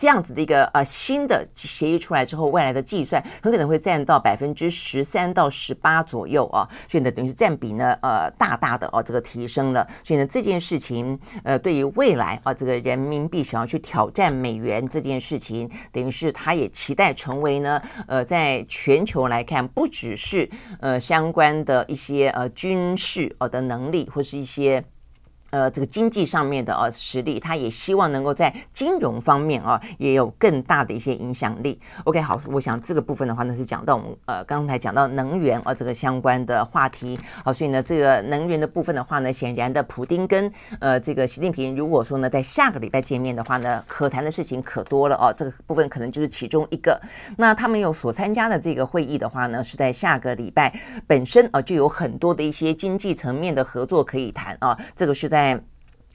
[0.00, 20.48] 这样子的一个呃新的协议出来之后，未来的计算很可能会占到百分之十三到十八左右啊，所以呢，等于是占比呢呃大大的哦这个提升了，所以呢这件事情呃对于未来啊这个人民币想要去挑战美元这件事情，等于是他也期待成为呢呃在全球来看不只是
[20.80, 24.82] 呃相关的一些呃军事呃的能力或是一些。
[25.50, 31.80] 呃，这个经济上面的啊实力，他也希望能够在金融方面啊也有更大的一些影响力。
[32.04, 37.18] OK，好，我想这个部分的话呢是讲到我们呃刚才讲到能源啊这个相关的话题。
[37.44, 45.34] 好，所以呢这个能源的部分的话呢，显然的普丁跟呃这个习近平如果说呢在下个礼拜见面的话呢，可谈的事情可多了哦。
[45.36, 47.00] 这个部分可能就是其中一个。
[47.36, 50.72] 那他们有所参加的这个会议的话呢，是在下个礼拜
[51.08, 54.78] 本身啊就有很多的一些经济层面的合作可以谈啊。
[54.94, 55.39] 这个是在。
[55.40, 55.62] 在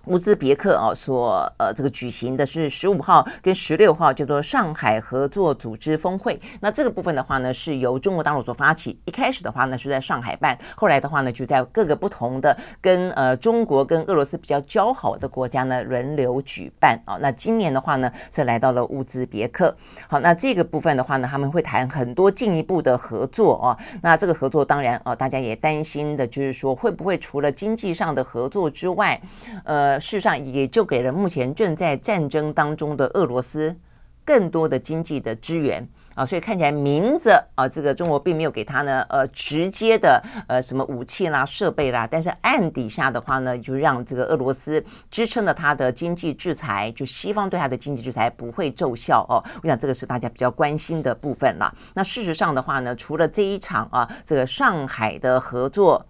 [0.07, 6.39] 乌兹别克啊，所呃这个举行的是十五号跟十六号叫做上海合作组织峰会。
[6.59, 8.99] 那这个部分的话呢，是由中国大陆所发起。
[9.05, 17.17] 一开始的话呢是在上海办，后来的话呢就在各个不同的跟呃中国跟俄罗斯比较交好的国家呢轮流举办啊。
[17.19, 19.75] 那今年的话呢是来到了乌兹别克。
[20.07, 23.77] 好，那这个部分的话呢，他们会谈很多进一步的合作啊。
[24.01, 29.19] 那这个合作当然啊，大家也担心的就是说，会不会除了经济上的合作之外，
[29.63, 29.94] 呃。
[29.99, 33.75] 事实上，也就给了目前正在战争当中的俄罗斯
[34.23, 49.43] 更多的经济的支援啊，所以看起来明着啊，这个中国并没有给他呢呃直接的呃什么武器啦、设备啦，但是暗底下的话呢，就让这个俄罗斯支撑了他的经济制裁，就西方对他的经济制裁不会奏效哦。
[49.61, 51.71] 我想这个是大家比较关心的部分了。
[51.93, 56.05] 那事实上的话呢，除了这一场啊，这个上海的合作。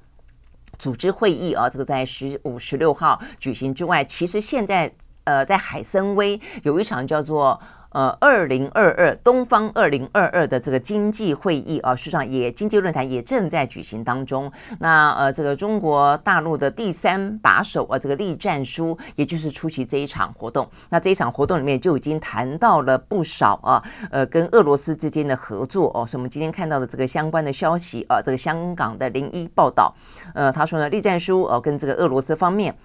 [0.78, 7.60] 组织会议啊，这个在十五、十六号举行之外，其实现在呃，在海参崴有一场叫做
[7.96, 14.52] 呃二零二二东方二零二二的这个经济会议啊，实上也经济论坛也正在举行当中。
[14.80, 20.70] 那呃，这个中国大陆的第三把手啊，这个栗战书也就是出席这一场活动。
[20.90, 23.82] 那这一场活动里面就已经谈到了不少啊，
[24.12, 26.06] 呃，跟俄罗斯之间的合作哦。
[26.06, 29.96] 所以我们今天看到的这个相关的消息啊，这个香港的零一报道。
[30.34, 32.76] 呃，他说呢，栗战书呃跟这个俄罗斯方面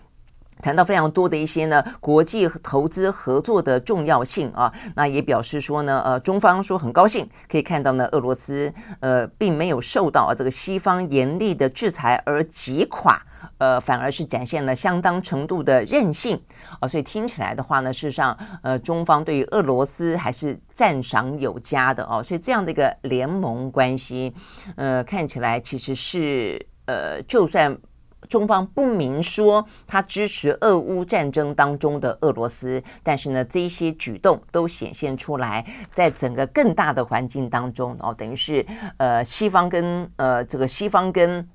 [0.60, 13.20] 谈到非常多的一些呢国际投资合作的重要性啊，那也表示说呢，呃，中方说很高兴可以看到呢，俄罗斯呃并没有受到这个西方严厉的制裁而击垮，
[13.58, 16.40] 呃，反而是展现了相当程度的韧性
[16.78, 24.34] 啊，所以听起来的话呢，事实上呃，中方对于俄罗斯还是赞赏有加的哦，所以这样的一个联盟关系，
[24.76, 27.76] 呃，看起来其实是呃，就算。
[28.28, 38.64] 中方不明说他支持俄乌战争当中的俄罗斯，但是呢，这一些举动都显现出来，在整个更大的环境当中哦，等于是
[38.98, 41.48] 呃西方跟呃这个西方跟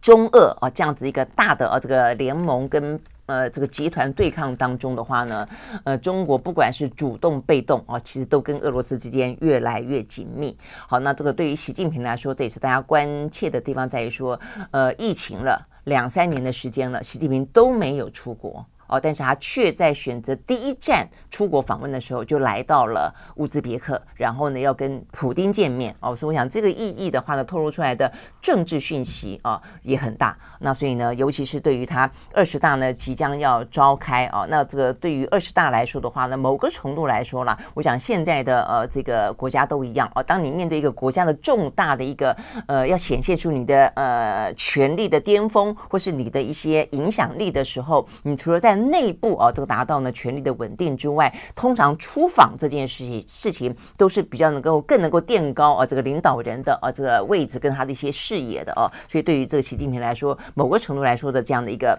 [0.00, 5.46] 中俄啊这样子一个大的呃这个联盟跟呃这个集团对抗当中的话呢，
[5.84, 10.56] 呃中国不管是主动被动啊，其实都跟俄罗斯之间越来越紧密。
[10.86, 15.66] 好，那这个对于习近平来说，这也是大家关切的地方，在于说呃疫情了。
[15.88, 18.64] 两三年的时间了，习近平都没有出国。
[18.88, 25.94] 哦，但是他却在选择第一站出国访问的时候，就来到了乌兹别克，然后呢，要跟普丁见面。
[26.00, 30.36] 哦，所以我想这个意义的话呢，透露出来的政治讯息啊也很大。
[30.58, 40.22] 那所以呢，尤其是对于他二十大呢即将要召开啊，那这个对于二十大来说的话呢，某个程度来说啦，我想现在的呃这个国家都一样哦。
[40.22, 61.98] 当你面对一个国家的重大的一个呃要显现出你的呃权力的巅峰，或是你的一些影响力的时候，你除了在内部啊，这个达到呢权力的稳定之外，通常出访这件事情事情都是比较能够更能够垫高啊这个领导人的啊这个位置跟他的一些视野的啊，所以对于这个习近平来说，某个程度来说的这样的一个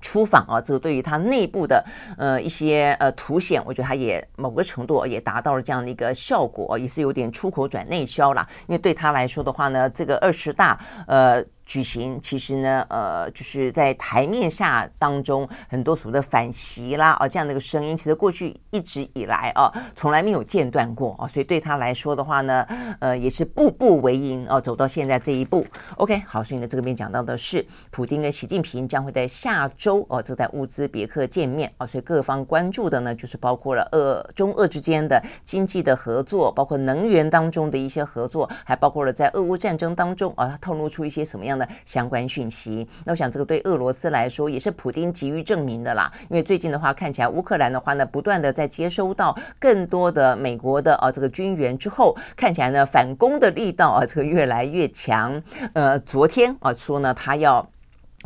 [0.00, 1.84] 出访啊，这个对于他内部的
[2.18, 11.44] 呃一些呃凸显，我觉得他也某个程度也达到了这样的一个效果，也是有点出口转内销啦，因为对他来说的话呢，这个二十大呃。
[11.66, 22.66] 举行其实呢，呃，就是在台面下当中很多所谓的反袭啦，啊，这样的一个声音，其实过去一直以来啊，从来没有间断过啊，所以对他来说的话呢，
[23.00, 25.66] 呃，也是步步为营啊，走到现在这一步。
[25.96, 46.12] OK，好，所以呢，这个边讲到的是，普丁跟习近平将会在下周哦，就在乌兹别克见面啊，所以各方关注的呢，就是包括了俄中俄之间的经济的合作，包括能源当中的一些合作，还包括了在俄乌战争当中啊，透露出一些什么样的相关讯息，那我想这个对俄罗斯来说也是普丁急于证明的啦。
[46.30, 55.42] 因为最近的话，看起来乌克兰的话呢，不断的在接收到更多的美国的啊这个军援之后，看起来呢反攻的力道啊这个越来越强。
[55.72, 57.66] 呃，昨天啊说呢他要。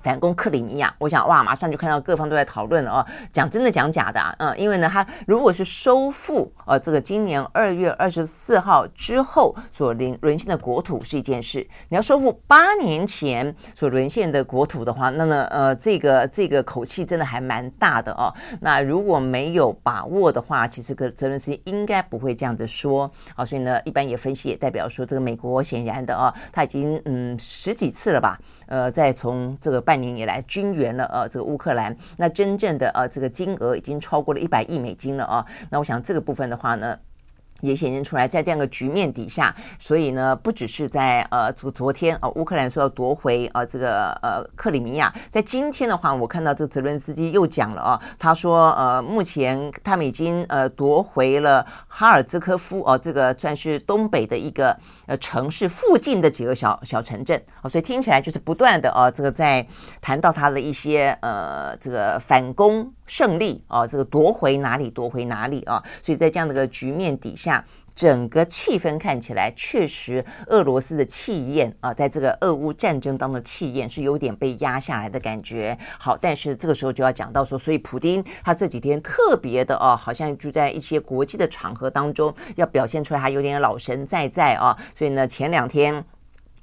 [0.02, 3.06] 反攻克里米亚，我想哇，马上就看到各方都在讨论了哦。
[3.32, 4.34] 讲真的，讲假的啊？
[4.38, 18.32] 嗯，因为呢，他如果是收复呃这个今年二月二十四号之后所沦沦陷的国土是一件事，你要收复八年前所沦陷的国土的话，那么呃这个这个口气真的还蛮大的哦。
[18.60, 23.44] 那如果没有把握的话，其实个泽伦斯基应该不会这样子说啊。
[23.44, 28.38] 所以呢，一般也分析也代表说，这个美国显然的啊，他已经嗯十几次了吧。
[28.68, 35.44] 呃，再从这个半年以来军援了呃这个乌克兰，那真正的呃这个金额已经超过了一百亿美金了啊。
[35.70, 36.96] 那我想这个部分的话呢。
[37.60, 54.78] 也显现出来，在这样的局面底下，所以呢，不只是在呃昨昨天啊，乌克兰说要夺回呃这个呃克里米亚，在今天的话，我看到这个泽伦斯基又讲了啊，他说呃目前他们已经呃夺回了哈尔兹科夫哦，这个算是东北的一个
[55.08, 59.66] 呃城市附近的几个小小城镇啊，所以听起来就是不断的啊，这个在
[60.00, 62.92] 谈到他的一些呃这个反攻。
[63.08, 65.82] 胜利啊，这个夺回哪里夺回哪里啊！
[66.02, 67.64] 所以在这样的一个局面底下，
[67.98, 75.76] 整个气氛看起来确实，俄罗斯的气焰啊，在这个俄乌战争当中的气焰是有点被压下来的感觉。
[75.98, 84.78] 好，但是这个时候就要讲到说，所以普丁他这几天特别的啊，好像就在一些国际的场合当中要表现出来，他有点老神在在啊。
[84.94, 86.04] 所以呢，前两天。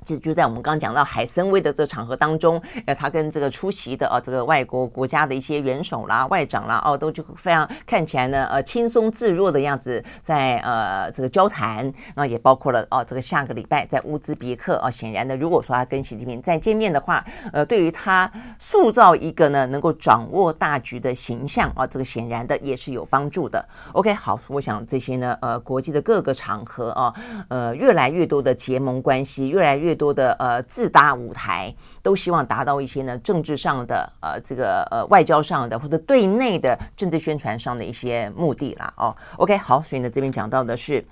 [0.05, 23.67] 就就在我们刚讲到海参崴的这场合当中，呃，他跟这个出席的啊，这个外国国家的一些元首啦、外长啦，哦，都就非常看起来呢，呃，轻松自若的样子，在呃这个交谈，那也包括了哦，这个下个礼拜在乌兹别克啊，显然的，如果说他跟习近平再见面的话，呃，对于他塑造一个呢能够掌握大局的形象啊，这个显然的也是有帮助的。
[23.93, 27.13] OK，好，我想这些呢，呃，国际的各个场合啊，
[27.47, 29.94] 呃，越来越多的结盟关系，越来越。
[29.95, 39.15] 多的呃自搭舞台，都希望达到一些呢政治上的呃这个呃外交上的或者对内的政治宣传上的一些目的啦哦。
[39.38, 41.05] OK 好，所以呢这边讲到的是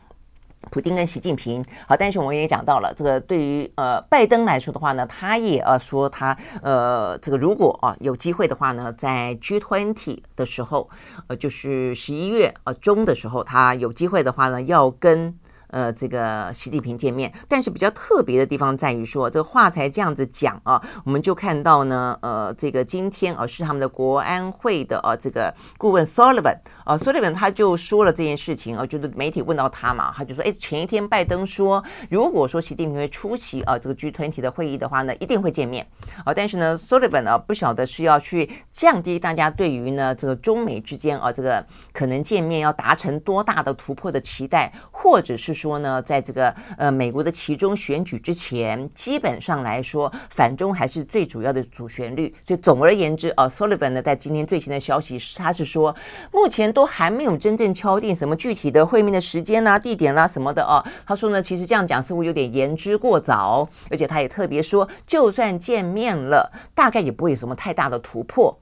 [0.71, 10.89] 普丁跟习近平，好，但是我们也讲到了，这个对于呃拜登来说的话呢，他也呃说他呃这个如果啊有机会的话呢，在 G20 的时候，
[11.27, 15.37] 呃就是十一月呃中的时候，他有机会的话呢，要跟。
[15.73, 35.87] 呃，这个习近平见面，但是比较特别的地方在于说，这个话才这样子讲啊，我们就看到呢，呃，这个今天啊是他们的国安会的啊这个顾问 Sullivan 啊 Sullivan 他就说了这件事情啊，就是媒体问到他嘛，他就说，哎，前一天拜登说，如果说习近平会出席啊这个 G20 的会议的话呢，一定会见面。
[36.23, 45.73] 啊，但是呢，Sullivan 啊不晓得是要去降低大家对于呢这个中美之间啊这个可能见面要达成多大的突破的期待，或者是说说。
[45.83, 52.33] 呢，在这个呃美国的其中选举之前，基本上来说，反中还是最主要的主旋律。
[52.45, 55.95] 所以总而言之，啊，Sullivan 呢，在今天最新的消息，他是说，
[56.31, 60.83] 目前都还没有真正敲定什么具体的会面的时间啦、地点啦、什么的啊。
[61.05, 68.57] 他说呢，其实这样讲似乎有点言之过早，而且他也特别说，就算见面了，大概也不会有什么太大的突破。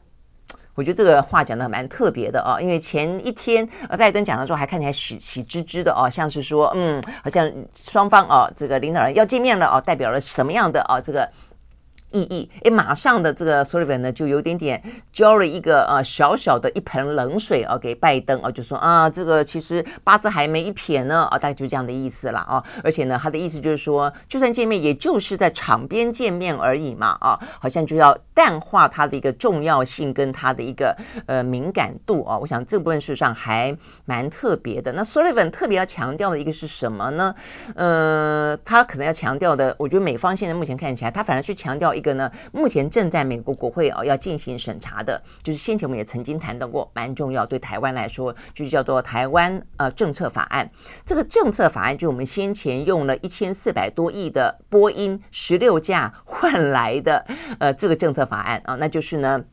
[0.75, 11.29] 我觉得这个话讲的蛮特别的啊，因为前一天呃拜登讲的时候还看起来喜喜滋滋的哦，像是说嗯，好像双方啊这个领导人要见面了哦，代表了什么样的啊这个。
[12.11, 14.81] 意义诶，马上的这个 Sullivan 呢，就有点点
[15.13, 22.61] 浇了一个呃小小的一盆冷水啊，给拜登啊，就说啊，这个其实八字还没一撇呢啊，大概就这样的意思了啊。
[22.83, 30.93] 而且呢，他的意思就是说，就算见面，也就是在场边见面而已嘛啊，好像就要淡化他的一个重要性跟他的一个
[31.27, 32.37] 呃敏感度啊。
[32.37, 34.91] 我想这部分事实上还蛮特别的。
[34.91, 37.33] 那 Sullivan 特别要强调的一个是什么呢？
[37.75, 42.00] 呃，他可能要强调的，我觉得美方现在目前看起来，他反而去强调一。
[42.01, 50.67] 一个呢，目前正在美国国会啊要进行审查的，就是先前我们也曾经谈到过，蛮重要，对台湾来说，就是叫做台湾呃政策法案。
[51.05, 57.23] 这个政策法案就是我们先前用了一千四百多亿的波音十六架换来的
[57.59, 59.45] 呃这个政策法案啊，那就是呢。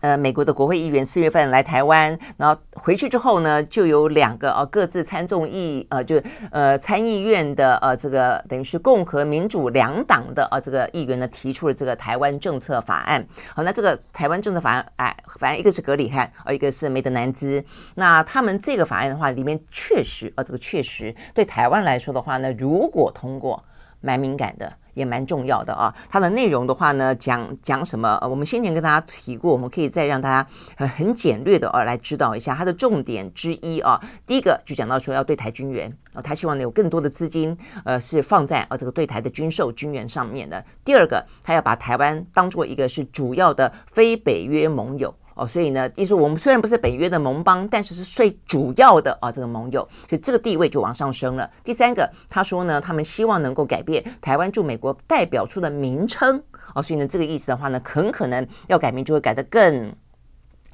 [0.00, 13.26] 呃，美国的国会议员四月份来台湾，然后回去之后呢，就有两个啊，各自参众议呃，就呃参议院的呃这个等于是共和民主两党的啊这个议员呢提出了这个台湾政策法案。
[13.54, 17.64] 好，那这个台湾政策法案，哎，反正一个是格里汉，而一个是梅德南兹。
[17.96, 23.64] 那他们这个法案的话，里面确实呃，这个确实对台湾来说的话呢，如果通过，
[24.00, 24.72] 蛮敏感的。
[24.98, 28.18] 也蛮重要的啊，它的内容的话呢，讲讲什么？
[28.28, 30.46] 我们先前跟大家提过，我们可以再让大家
[30.76, 34.00] 很很简略的啊来知道一下它的重点之一啊。
[34.26, 40.62] 第一个就讲到说要对台军援啊，他希望呢有更多的资金呃是放在啊这个对台的军售军援上面的。
[40.84, 45.14] 第二个，他要把台湾当做一个是主要的非北约盟友。
[45.38, 51.48] 哦，所以呢，意思我们虽然不是北约的盟邦，但是是最主要的啊这个盟友，所以这个地位就往上升了。
[51.62, 56.42] 第三个，他说呢，他们希望能够改变台湾驻美国代表处的名称。
[56.74, 59.94] 哦，所以呢，这个意思的话呢，很可能要改名，就会改得更。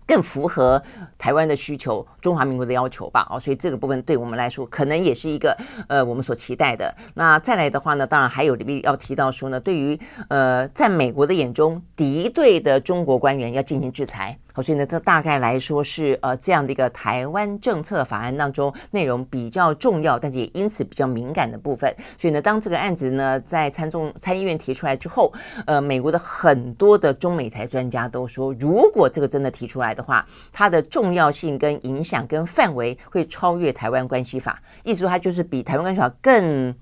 [0.07, 0.83] 更符合
[1.17, 5.57] 台湾的需求，中华民国的要求吧，哦，所以这个部分对我们来说，可能也是一个
[5.89, 6.95] 呃我们所期待的。
[7.15, 9.99] 那再来的话呢，当然还有要提到说呢，对于
[10.29, 14.39] 呃在美国的眼中敌对的中国官员要进行制裁。
[14.57, 21.93] 好，所以呢，这大概来说是呃这样的一个台湾政策法案当中内容比较重要，但是也因此比较敏感的部分。
[22.17, 25.33] 所以呢，当这个案子呢在参众参议院提出来之后，
[25.67, 36.73] 呃，美国的很多的中美台专家都说，如果这个真的提出来的话，它的重要性跟影响跟范围会超越台湾关系法，意思说它就是比台湾关系法更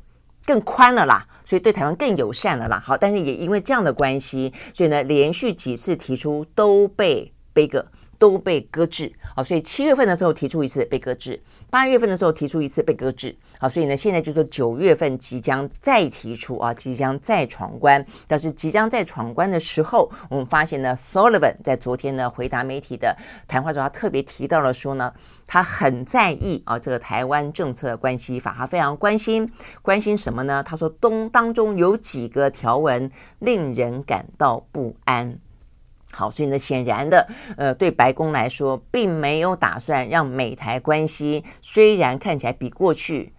[0.44, 2.82] 更宽了啦，所以对台湾更友善了啦。
[2.84, 7.32] 好，但是也因为这样的关系，所以呢，连续几次提出都被。
[7.52, 7.84] 被搁
[8.18, 18.04] 都被搁置，好，所以七月份的时候提出一次被搁置，八月份的时候提出一次被搁置，好，所以呢，现在就是九月份即将再提出啊，即将再闯关。
[18.28, 23.16] 但是即将再闯关的时候，我们发现呢，Sullivan 在昨天呢回答媒体的
[23.48, 25.12] 谈话中，他特别提到了说呢，
[25.44, 29.50] 他很在意啊这个台湾政策关系法，他非常关心，
[29.82, 30.62] 关心什么呢？
[30.62, 35.40] 他说东当中有几个条文令人感到不安。
[36.14, 43.32] 好，所以呢，显然的，呃，对白宫来说，并没有打算让美台关系虽然看起来比过去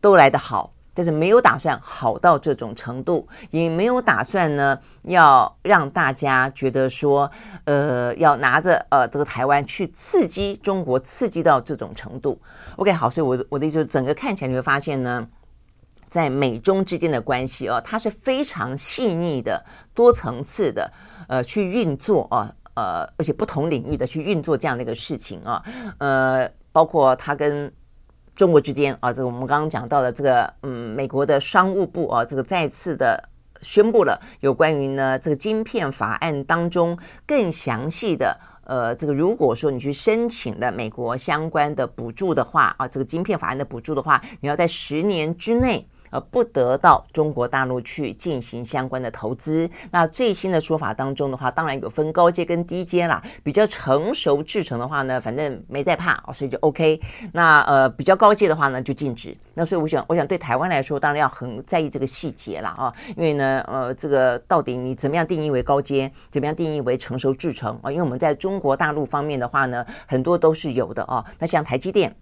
[0.00, 7.30] 都来得好，但是没有打算好到这种程度，也没有打算呢要让大家觉得说，
[7.64, 12.38] 呃，要拿着呃这个台湾去刺激中国，刺激到这种程度。
[12.76, 15.26] OK，好，所以我我的意思就是，整个看起来你会发现呢，
[16.08, 20.92] 在美中之间的关系哦，它是非常细腻的、多层次的。
[21.28, 25.62] 呃，去运作啊，呃，而且不同领域的去运作这样的一个事情啊，
[25.98, 27.72] 呃，包括他跟
[28.34, 33.22] 中国之间啊，这个我们刚刚讲到的这个嗯，美国的商务部啊，这个再次的
[33.62, 45.88] 宣布了有关于呢这个晶片法案当中更详细的呃，这个如果说你去申请了美国相关的补助的话啊，这个晶片法案的补助的话，你要在十年之内。
[46.10, 49.68] 呃，不得到中国大陆去进行相关的投资。
[49.90, 53.22] 那最新的说法当中的话，当然有分高阶跟低阶啦。
[53.42, 57.00] 比较成熟制成的话呢，反正没在怕哦，所以就 OK。
[57.32, 59.36] 那呃，比较高阶的话呢，就禁止。
[59.54, 67.90] 那所以我想，我想对台湾来说，当然要很在意这个细节啦啊，因为呢，呃，这个到底你怎么样定义为高阶，怎么样定义为成熟制成啊？
[67.90, 71.24] 因为我们在中国大陆方面的话呢，很多都是有的啊。
[71.38, 72.14] 那像台积电。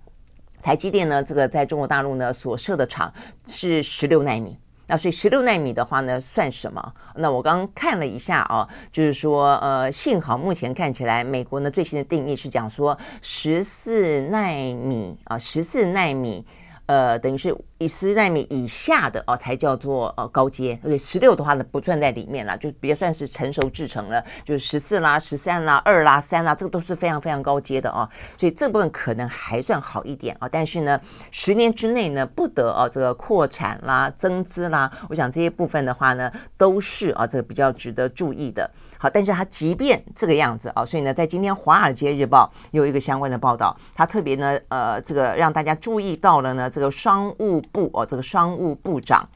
[0.64, 3.12] 台积电呢，这个在中国大陆呢所设的厂
[3.44, 4.56] 是十六纳米，
[4.86, 6.94] 那所以十六纳米的话呢算什么？
[7.16, 16.46] 那我刚看了一下啊，就是说呃，幸好目前看起来美国呢最新的定义是讲说十四纳米啊，十四纳米。
[16.86, 20.78] 呃，等于是以十奈米以下的哦，才叫做呃高阶。
[20.84, 24.22] 而且十六的话呢，不算在里面了，就别算是成熟制程了。
[24.44, 28.06] 就是十四啦、十三啦、二啦、三啦，这个都是非常非常高阶的哦。
[28.38, 30.48] 所以这部分可能还算好一点啊。
[30.50, 34.90] 但是呢，十年之内呢，不得哦这个扩产啦、增资啦。
[35.08, 38.70] 我想这些部分的话呢，都是啊这个比较值得注意的。
[39.04, 49.28] 好，但是他即便这个样子啊，所以呢，在今天《华尔街日报》有一个相关的报道，他特别呢，呃，这个让大家注意到了呢，这个商务部哦，这个商务部长，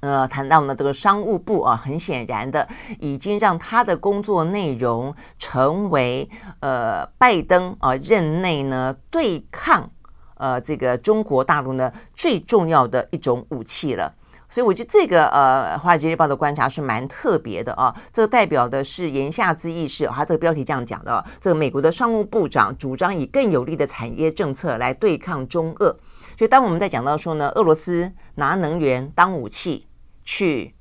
[0.00, 6.28] 呃，谈到呢，这个商务部啊，很显然的已经让他的工作内容成为
[6.60, 9.90] 呃，拜登啊任内呢对抗
[10.34, 14.14] 呃这个中国大陆呢最重要的一种武器了。
[14.50, 17.94] 所以我觉得这个呃，《华尔街日报》的观察是蛮特别的啊。
[18.12, 25.96] 这代表的是言下之意是，他这个标题这样讲的：这个美国的商务部长主张以更有力的产业政策来对抗中俄。
[26.36, 29.86] 所以当我们在讲到说呢，俄罗斯拿能源当武器
[30.24, 30.74] 去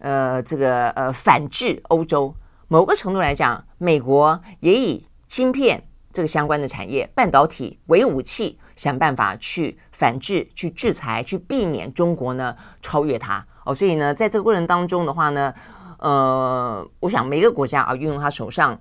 [0.00, 2.34] 呃这个呃反制欧洲，
[2.66, 8.58] 某个程度来讲，美国也以芯片这个相关的产业、半导体为武器。
[8.80, 15.52] 想办法去反制、去制裁、去避免中国呢超越它哦，所以呢，在这个过程当中的话呢，
[15.98, 18.80] 呃，我想每个国家啊，运用他手上。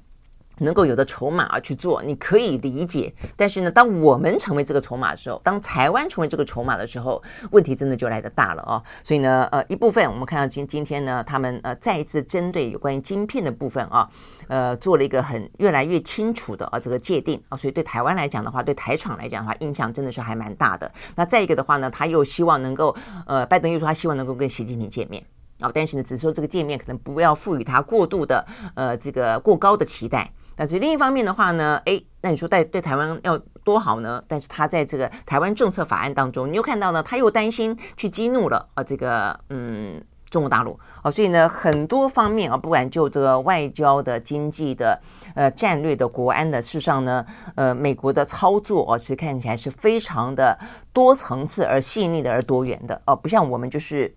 [0.60, 3.14] 能够有的筹码啊去做，你可以理解。
[3.36, 8.84] 但是呢，当我们成为这个筹码的时候，当台湾成为这个筹码的时候，问题真的就来得大了哦。
[9.04, 14.10] 所以呢，呃，一部分我们看到今今天呢，他们呃再一次针对有关于晶片的部分啊，
[14.48, 17.58] 呃，做了一个很越来越清楚的啊这个界定啊。
[17.58, 20.92] 所以对台湾来讲的话，对台厂来讲的话，印象真的是还蛮大的。
[21.16, 22.96] 那再一个的话呢，他又希望能够
[23.26, 25.24] 呃，拜登又说他希望能够跟习近平见面
[25.60, 28.46] 啊，但是呢，只是说这个见面可能不要赋予他过度的
[28.76, 30.32] 呃这个过高的期待。
[30.60, 34.22] 但是另一方面的话呢，诶，那你说对对台湾要多好呢？
[34.28, 45.02] 但是他在这个台湾政策法案当中，你又看到呢，他又担心去激怒了啊这个嗯中国大陆哦，所以呢很多方面啊，不管就这个外交的、经济的、
[45.34, 50.60] 呃战略的、国安的，事实上呢，呃美国的操作哦，其实看起来是非常的
[50.92, 54.14] 多层次而细腻的而多元的哦，不像我们就是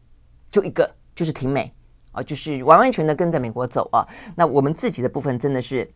[0.51, 1.73] 就一个就是挺美
[2.11, 4.05] 啊，就是完完全的跟着美国走啊。
[4.35, 5.89] 那我们自己的部分真的是。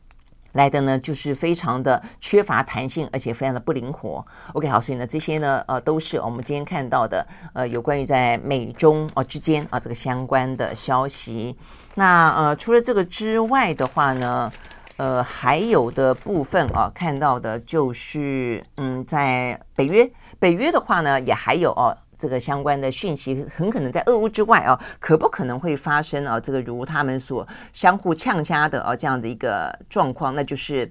[0.53, 4.25] 来的呢，就是非常的缺乏弹性，而且非常的不灵活。
[4.55, 11.57] OK，好，所以呢，这些呢，呃，都是我们今天看到的，呃，有关于在美中哦之间啊这个相关的消息。
[11.95, 14.51] 那呃，除了这个之外的话呢，
[14.97, 21.97] 呃，还有的部分啊，看到的就是，嗯，在北约，北约的话呢，也还有哦。
[22.19, 26.41] 这个相关的讯息很可能在俄乌之外啊，可不可能会发生啊？
[26.41, 30.91] 这个如他们所相互呛瞎的啊这样的一个状况，那就是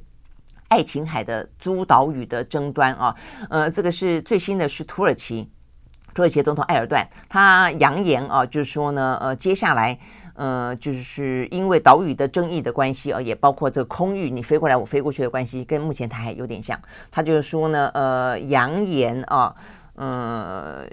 [0.67, 3.15] 爱琴海的诸岛屿的争端啊。
[3.49, 5.49] 呃，这个是最新的是土耳其，
[6.13, 9.97] 土耳其总统埃尔段他扬言啊，就是说呢，呃，接下来
[10.35, 16.79] 呃，就是因为岛屿的争议的关系啊，也包括这个空域你飞过来我飞过去的关系，跟目前台海有点像。
[17.09, 19.55] 他就是说呢，呃，扬言啊，
[19.95, 20.85] 呃。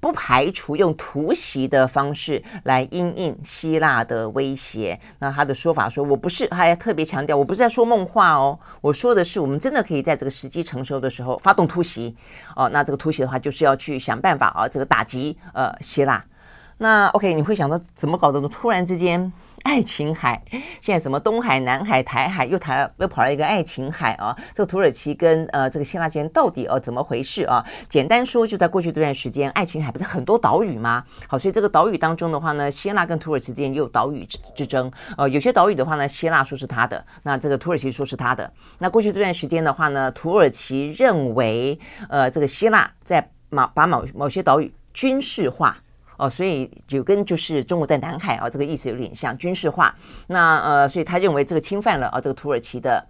[0.00, 4.98] 不排除用突袭的方式来因应希腊的威胁。
[5.18, 12.16] 那他的说法说：“我不是，他还特别强调，我不是在说梦话哦，我说的是，我们真的可以在这个时机成熟的时候发动突袭
[12.54, 12.68] 哦。
[12.70, 16.24] 那这个突袭的话，就是要去想办法啊，这个打击呃希腊。
[16.78, 18.40] 那 OK，你会想到怎么搞的？
[18.48, 19.32] 突然之间
[19.62, 20.42] 爱琴海，
[20.80, 24.36] 现在什么东海、南海、台海又谈又跑了一个爱琴海啊？
[24.54, 27.64] 这个土耳其跟呃这个希腊之间到底哦怎么回事啊？
[27.88, 31.04] 简单说，就在过去这段时间，爱琴海不是很多岛屿吗？
[31.26, 34.90] 好，所以这个岛屿当中的话呢，希腊跟土耳其之间也有岛屿之之争。
[35.16, 38.50] 呃，有些岛屿的话呢，希腊说是他的，那这个土耳其说是他的。
[38.78, 41.78] 那过去这段时间的话呢，土耳其认为
[42.08, 45.76] 呃这个希腊在把把某某些岛屿军事化。
[46.18, 49.94] 哦，所以就跟就是中国在南海啊，这个意思有点像军事化。
[50.26, 53.06] 那呃，所以他认为这个侵犯了啊，这个土耳其的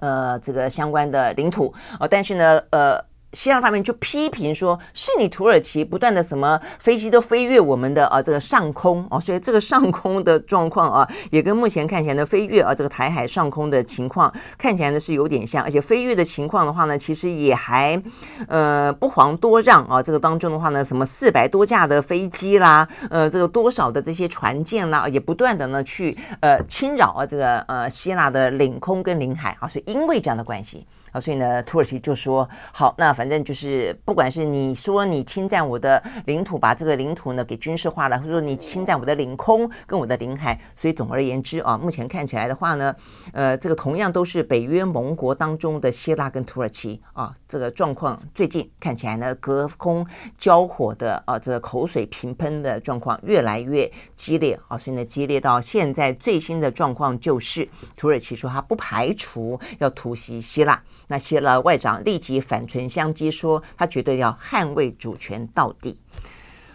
[0.00, 3.11] 呃这个相关的领土哦，但是呢，呃。
[3.32, 18.00] 希腊方面就批评说，是你土耳其不断的什么飞机都飞越我们的啊这个上空哦，所以这个上空的状况啊，也跟目前看起来的飞越啊这个台海上空的情况看起来呢是有点像，而且飞越的情况的话呢，其实也还
[18.48, 20.02] 呃不遑多让啊。
[20.02, 30.86] 这个当中的话呢，什么四百多架的飞机啦，呃这个多少的这些船舰啦，也不断的呢去呃侵扰啊这个呃希腊的领空跟领海啊，所以因为这样的关系。
[31.12, 42.94] 啊，所以呢，土耳其就说好，那反正就是，不管是你说你侵占我的领土，把这个领土呢给军事化了，或者说你侵占我的领空跟我的领海，所以总而言之啊，目前看起来的话呢，
[43.32, 50.06] 呃，这个同样都是北约盟国当中的希腊跟土耳其啊，这个状况最近看起来呢，隔空
[50.38, 60.82] 交火的啊，这个口水频喷的状况越来越激烈啊，所以呢，激烈到现在最新的状况就是，土耳其说他不排除要突袭希腊。
[61.12, 65.94] 那希腊外长立即反唇相讥，说他绝对要捍卫主权到底。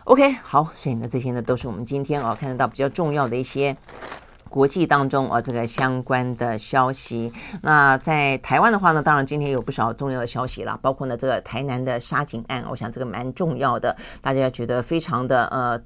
[0.03, 3.75] OK，好，所以呢，这些呢都是我们今天啊看得到比较重要的一些
[4.47, 7.33] 国际当中啊这个相关的消息。
[7.63, 15.81] 那在台湾的话呢，当然今天有不少重要的消息了，包括呢这个台南的杀警案，我想这个蛮重要的，大家觉得非常的呃。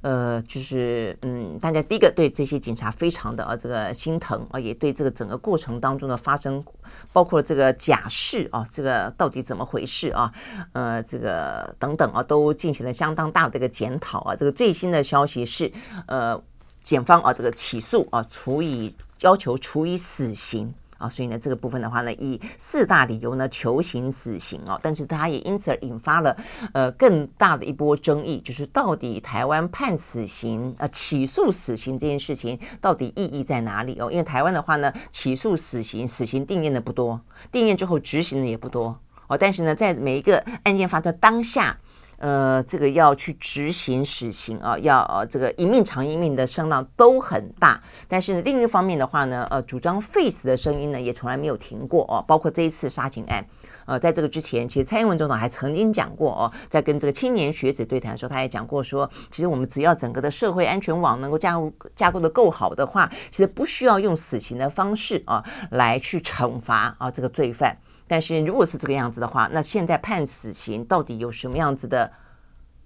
[0.00, 6.64] 呃，就是嗯，大家第一个对这些警察非常的啊这个心疼啊，也对这个整个过程当中的发生，
[7.12, 10.32] 包括这个假释啊，这个到底怎么回事啊？
[10.72, 14.34] 呃，这个等等啊，都进行了相当大的一个检讨啊。
[14.34, 15.70] 这个最新的消息是，
[16.06, 16.42] 呃，
[16.82, 20.74] 检方啊这个起诉啊，处以要求处以死刑。
[21.02, 26.36] 啊，所以呢，这个部分的话呢，以四大理由呢求刑死刑哦，但是它也因此而引发了
[26.72, 34.08] 呃更大的一波争议，就是到底台湾判死刑、呃、起诉死刑这件事情到底意义在哪里哦？
[34.10, 38.96] 因为台湾的话呢，起诉死刑，死刑定谳的不多，定谳之后执行的也不多
[39.26, 41.76] 哦，但是呢，在每一个案件发生当下。
[42.22, 47.82] 呃，这个要去执行死刑啊，要呃这个一命偿一命的声浪都很大。
[48.06, 52.24] 但是呢，另一方面的话呢，呃，主张废死的声音呢也从来没有停过哦。
[52.28, 53.44] 包括这一次杀警案，
[53.86, 67.76] 呃，在这个之前，其实蔡英文总统还曾经讲过哦，在跟这个青年学子对谈的时候，他也讲过说，其实我们只要整个的社会安全网能够架构架构的够好的话，其实不需要用死刑的方式啊来去惩罚啊这个罪犯。
[68.12, 72.12] 但是如果是这个样子的话，那现在判死刑到底有什么样子的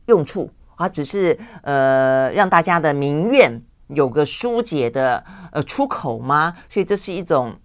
[0.07, 0.89] 用处啊？
[0.89, 6.57] 只是呃让大家的民怨有个疏解的呃出口吗？
[6.69, 7.57] 所以这是一种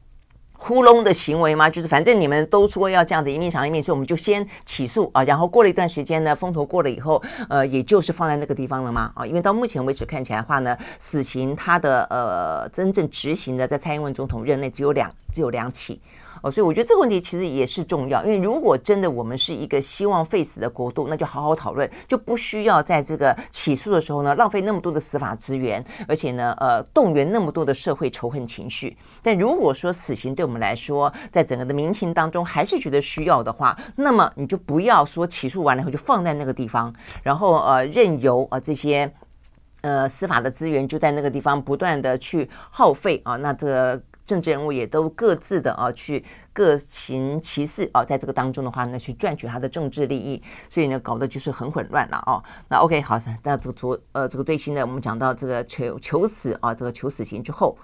[0.54, 1.70] 糊弄的行为吗？
[1.70, 9.12] 就是反正你们都说要这样子一命偿一命，所以我们就先起诉啊，然后过了一段时间呢，风头过了以后，呃，也就是放在那个地方了吗？
[9.14, 16.02] 啊，因为到目前为止看起来的话呢，死刑它的呃真正执行的在蔡英文总统任内只有两只有两起。
[16.42, 28.98] 哦，所以我觉得这个问题其实也是重要，因为如果真的我们是一个希望废死的国度，那就好好讨论，就不需要在这个起诉的时候呢，浪费那么多的司法资源，而且呢，呃，动员那么多的社会仇恨情绪。
[29.22, 39.14] 但如果说死刑对我们来说，在整个的民情当中还是觉得需要的话，那么你就不要说起诉完了以后就放在那个地方，然后呃任由啊这些
[39.82, 44.02] 呃司法的资源就在那个地方不断的去耗费啊，那这。
[44.26, 52.44] 政治人物也都各自的啊，去各行其事啊，在这个当中的话呢，去赚取他的政治利益，所以呢，搞得就是很混乱了哦。
[52.68, 57.78] 那 OK，好，那这个昨呃这个最新的，我们讲到这个求求死啊，这个求死刑之后，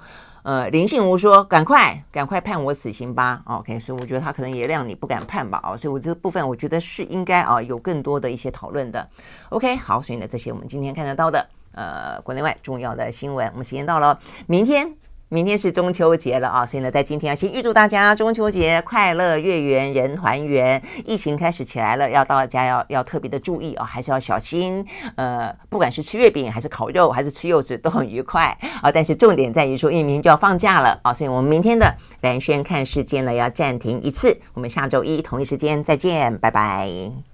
[0.44, 3.42] 呃，林信吴说：“赶快赶快判我死刑吧。
[3.46, 9.10] ”OK，所以我觉得他可能也让你不敢判吧啊，所以我这个部分我觉得是应该啊有更多的一些讨论的。
[9.50, 15.07] OK，好，所以呢，这些我们今天看得到的呃国内外重要的新闻，我们时间到了，明天。
[15.30, 20.82] 明天是中秋节了啊，所以呢，在今天要先预祝大家中秋节快乐，月圆人团圆。
[21.06, 24.86] 疫情开始起来了，要大家要要特别的注意啊，还是要小心。
[25.16, 28.90] 呃，不管是吃月饼，还是烤肉，还是吃柚子，都很愉快啊。
[28.90, 34.40] 但是重点在于说，因为明天就要放假了啊，所以我们明天的蓝轩看世界呢要暂停一次。
[34.54, 37.27] 我们下周一同一时间再见，拜拜。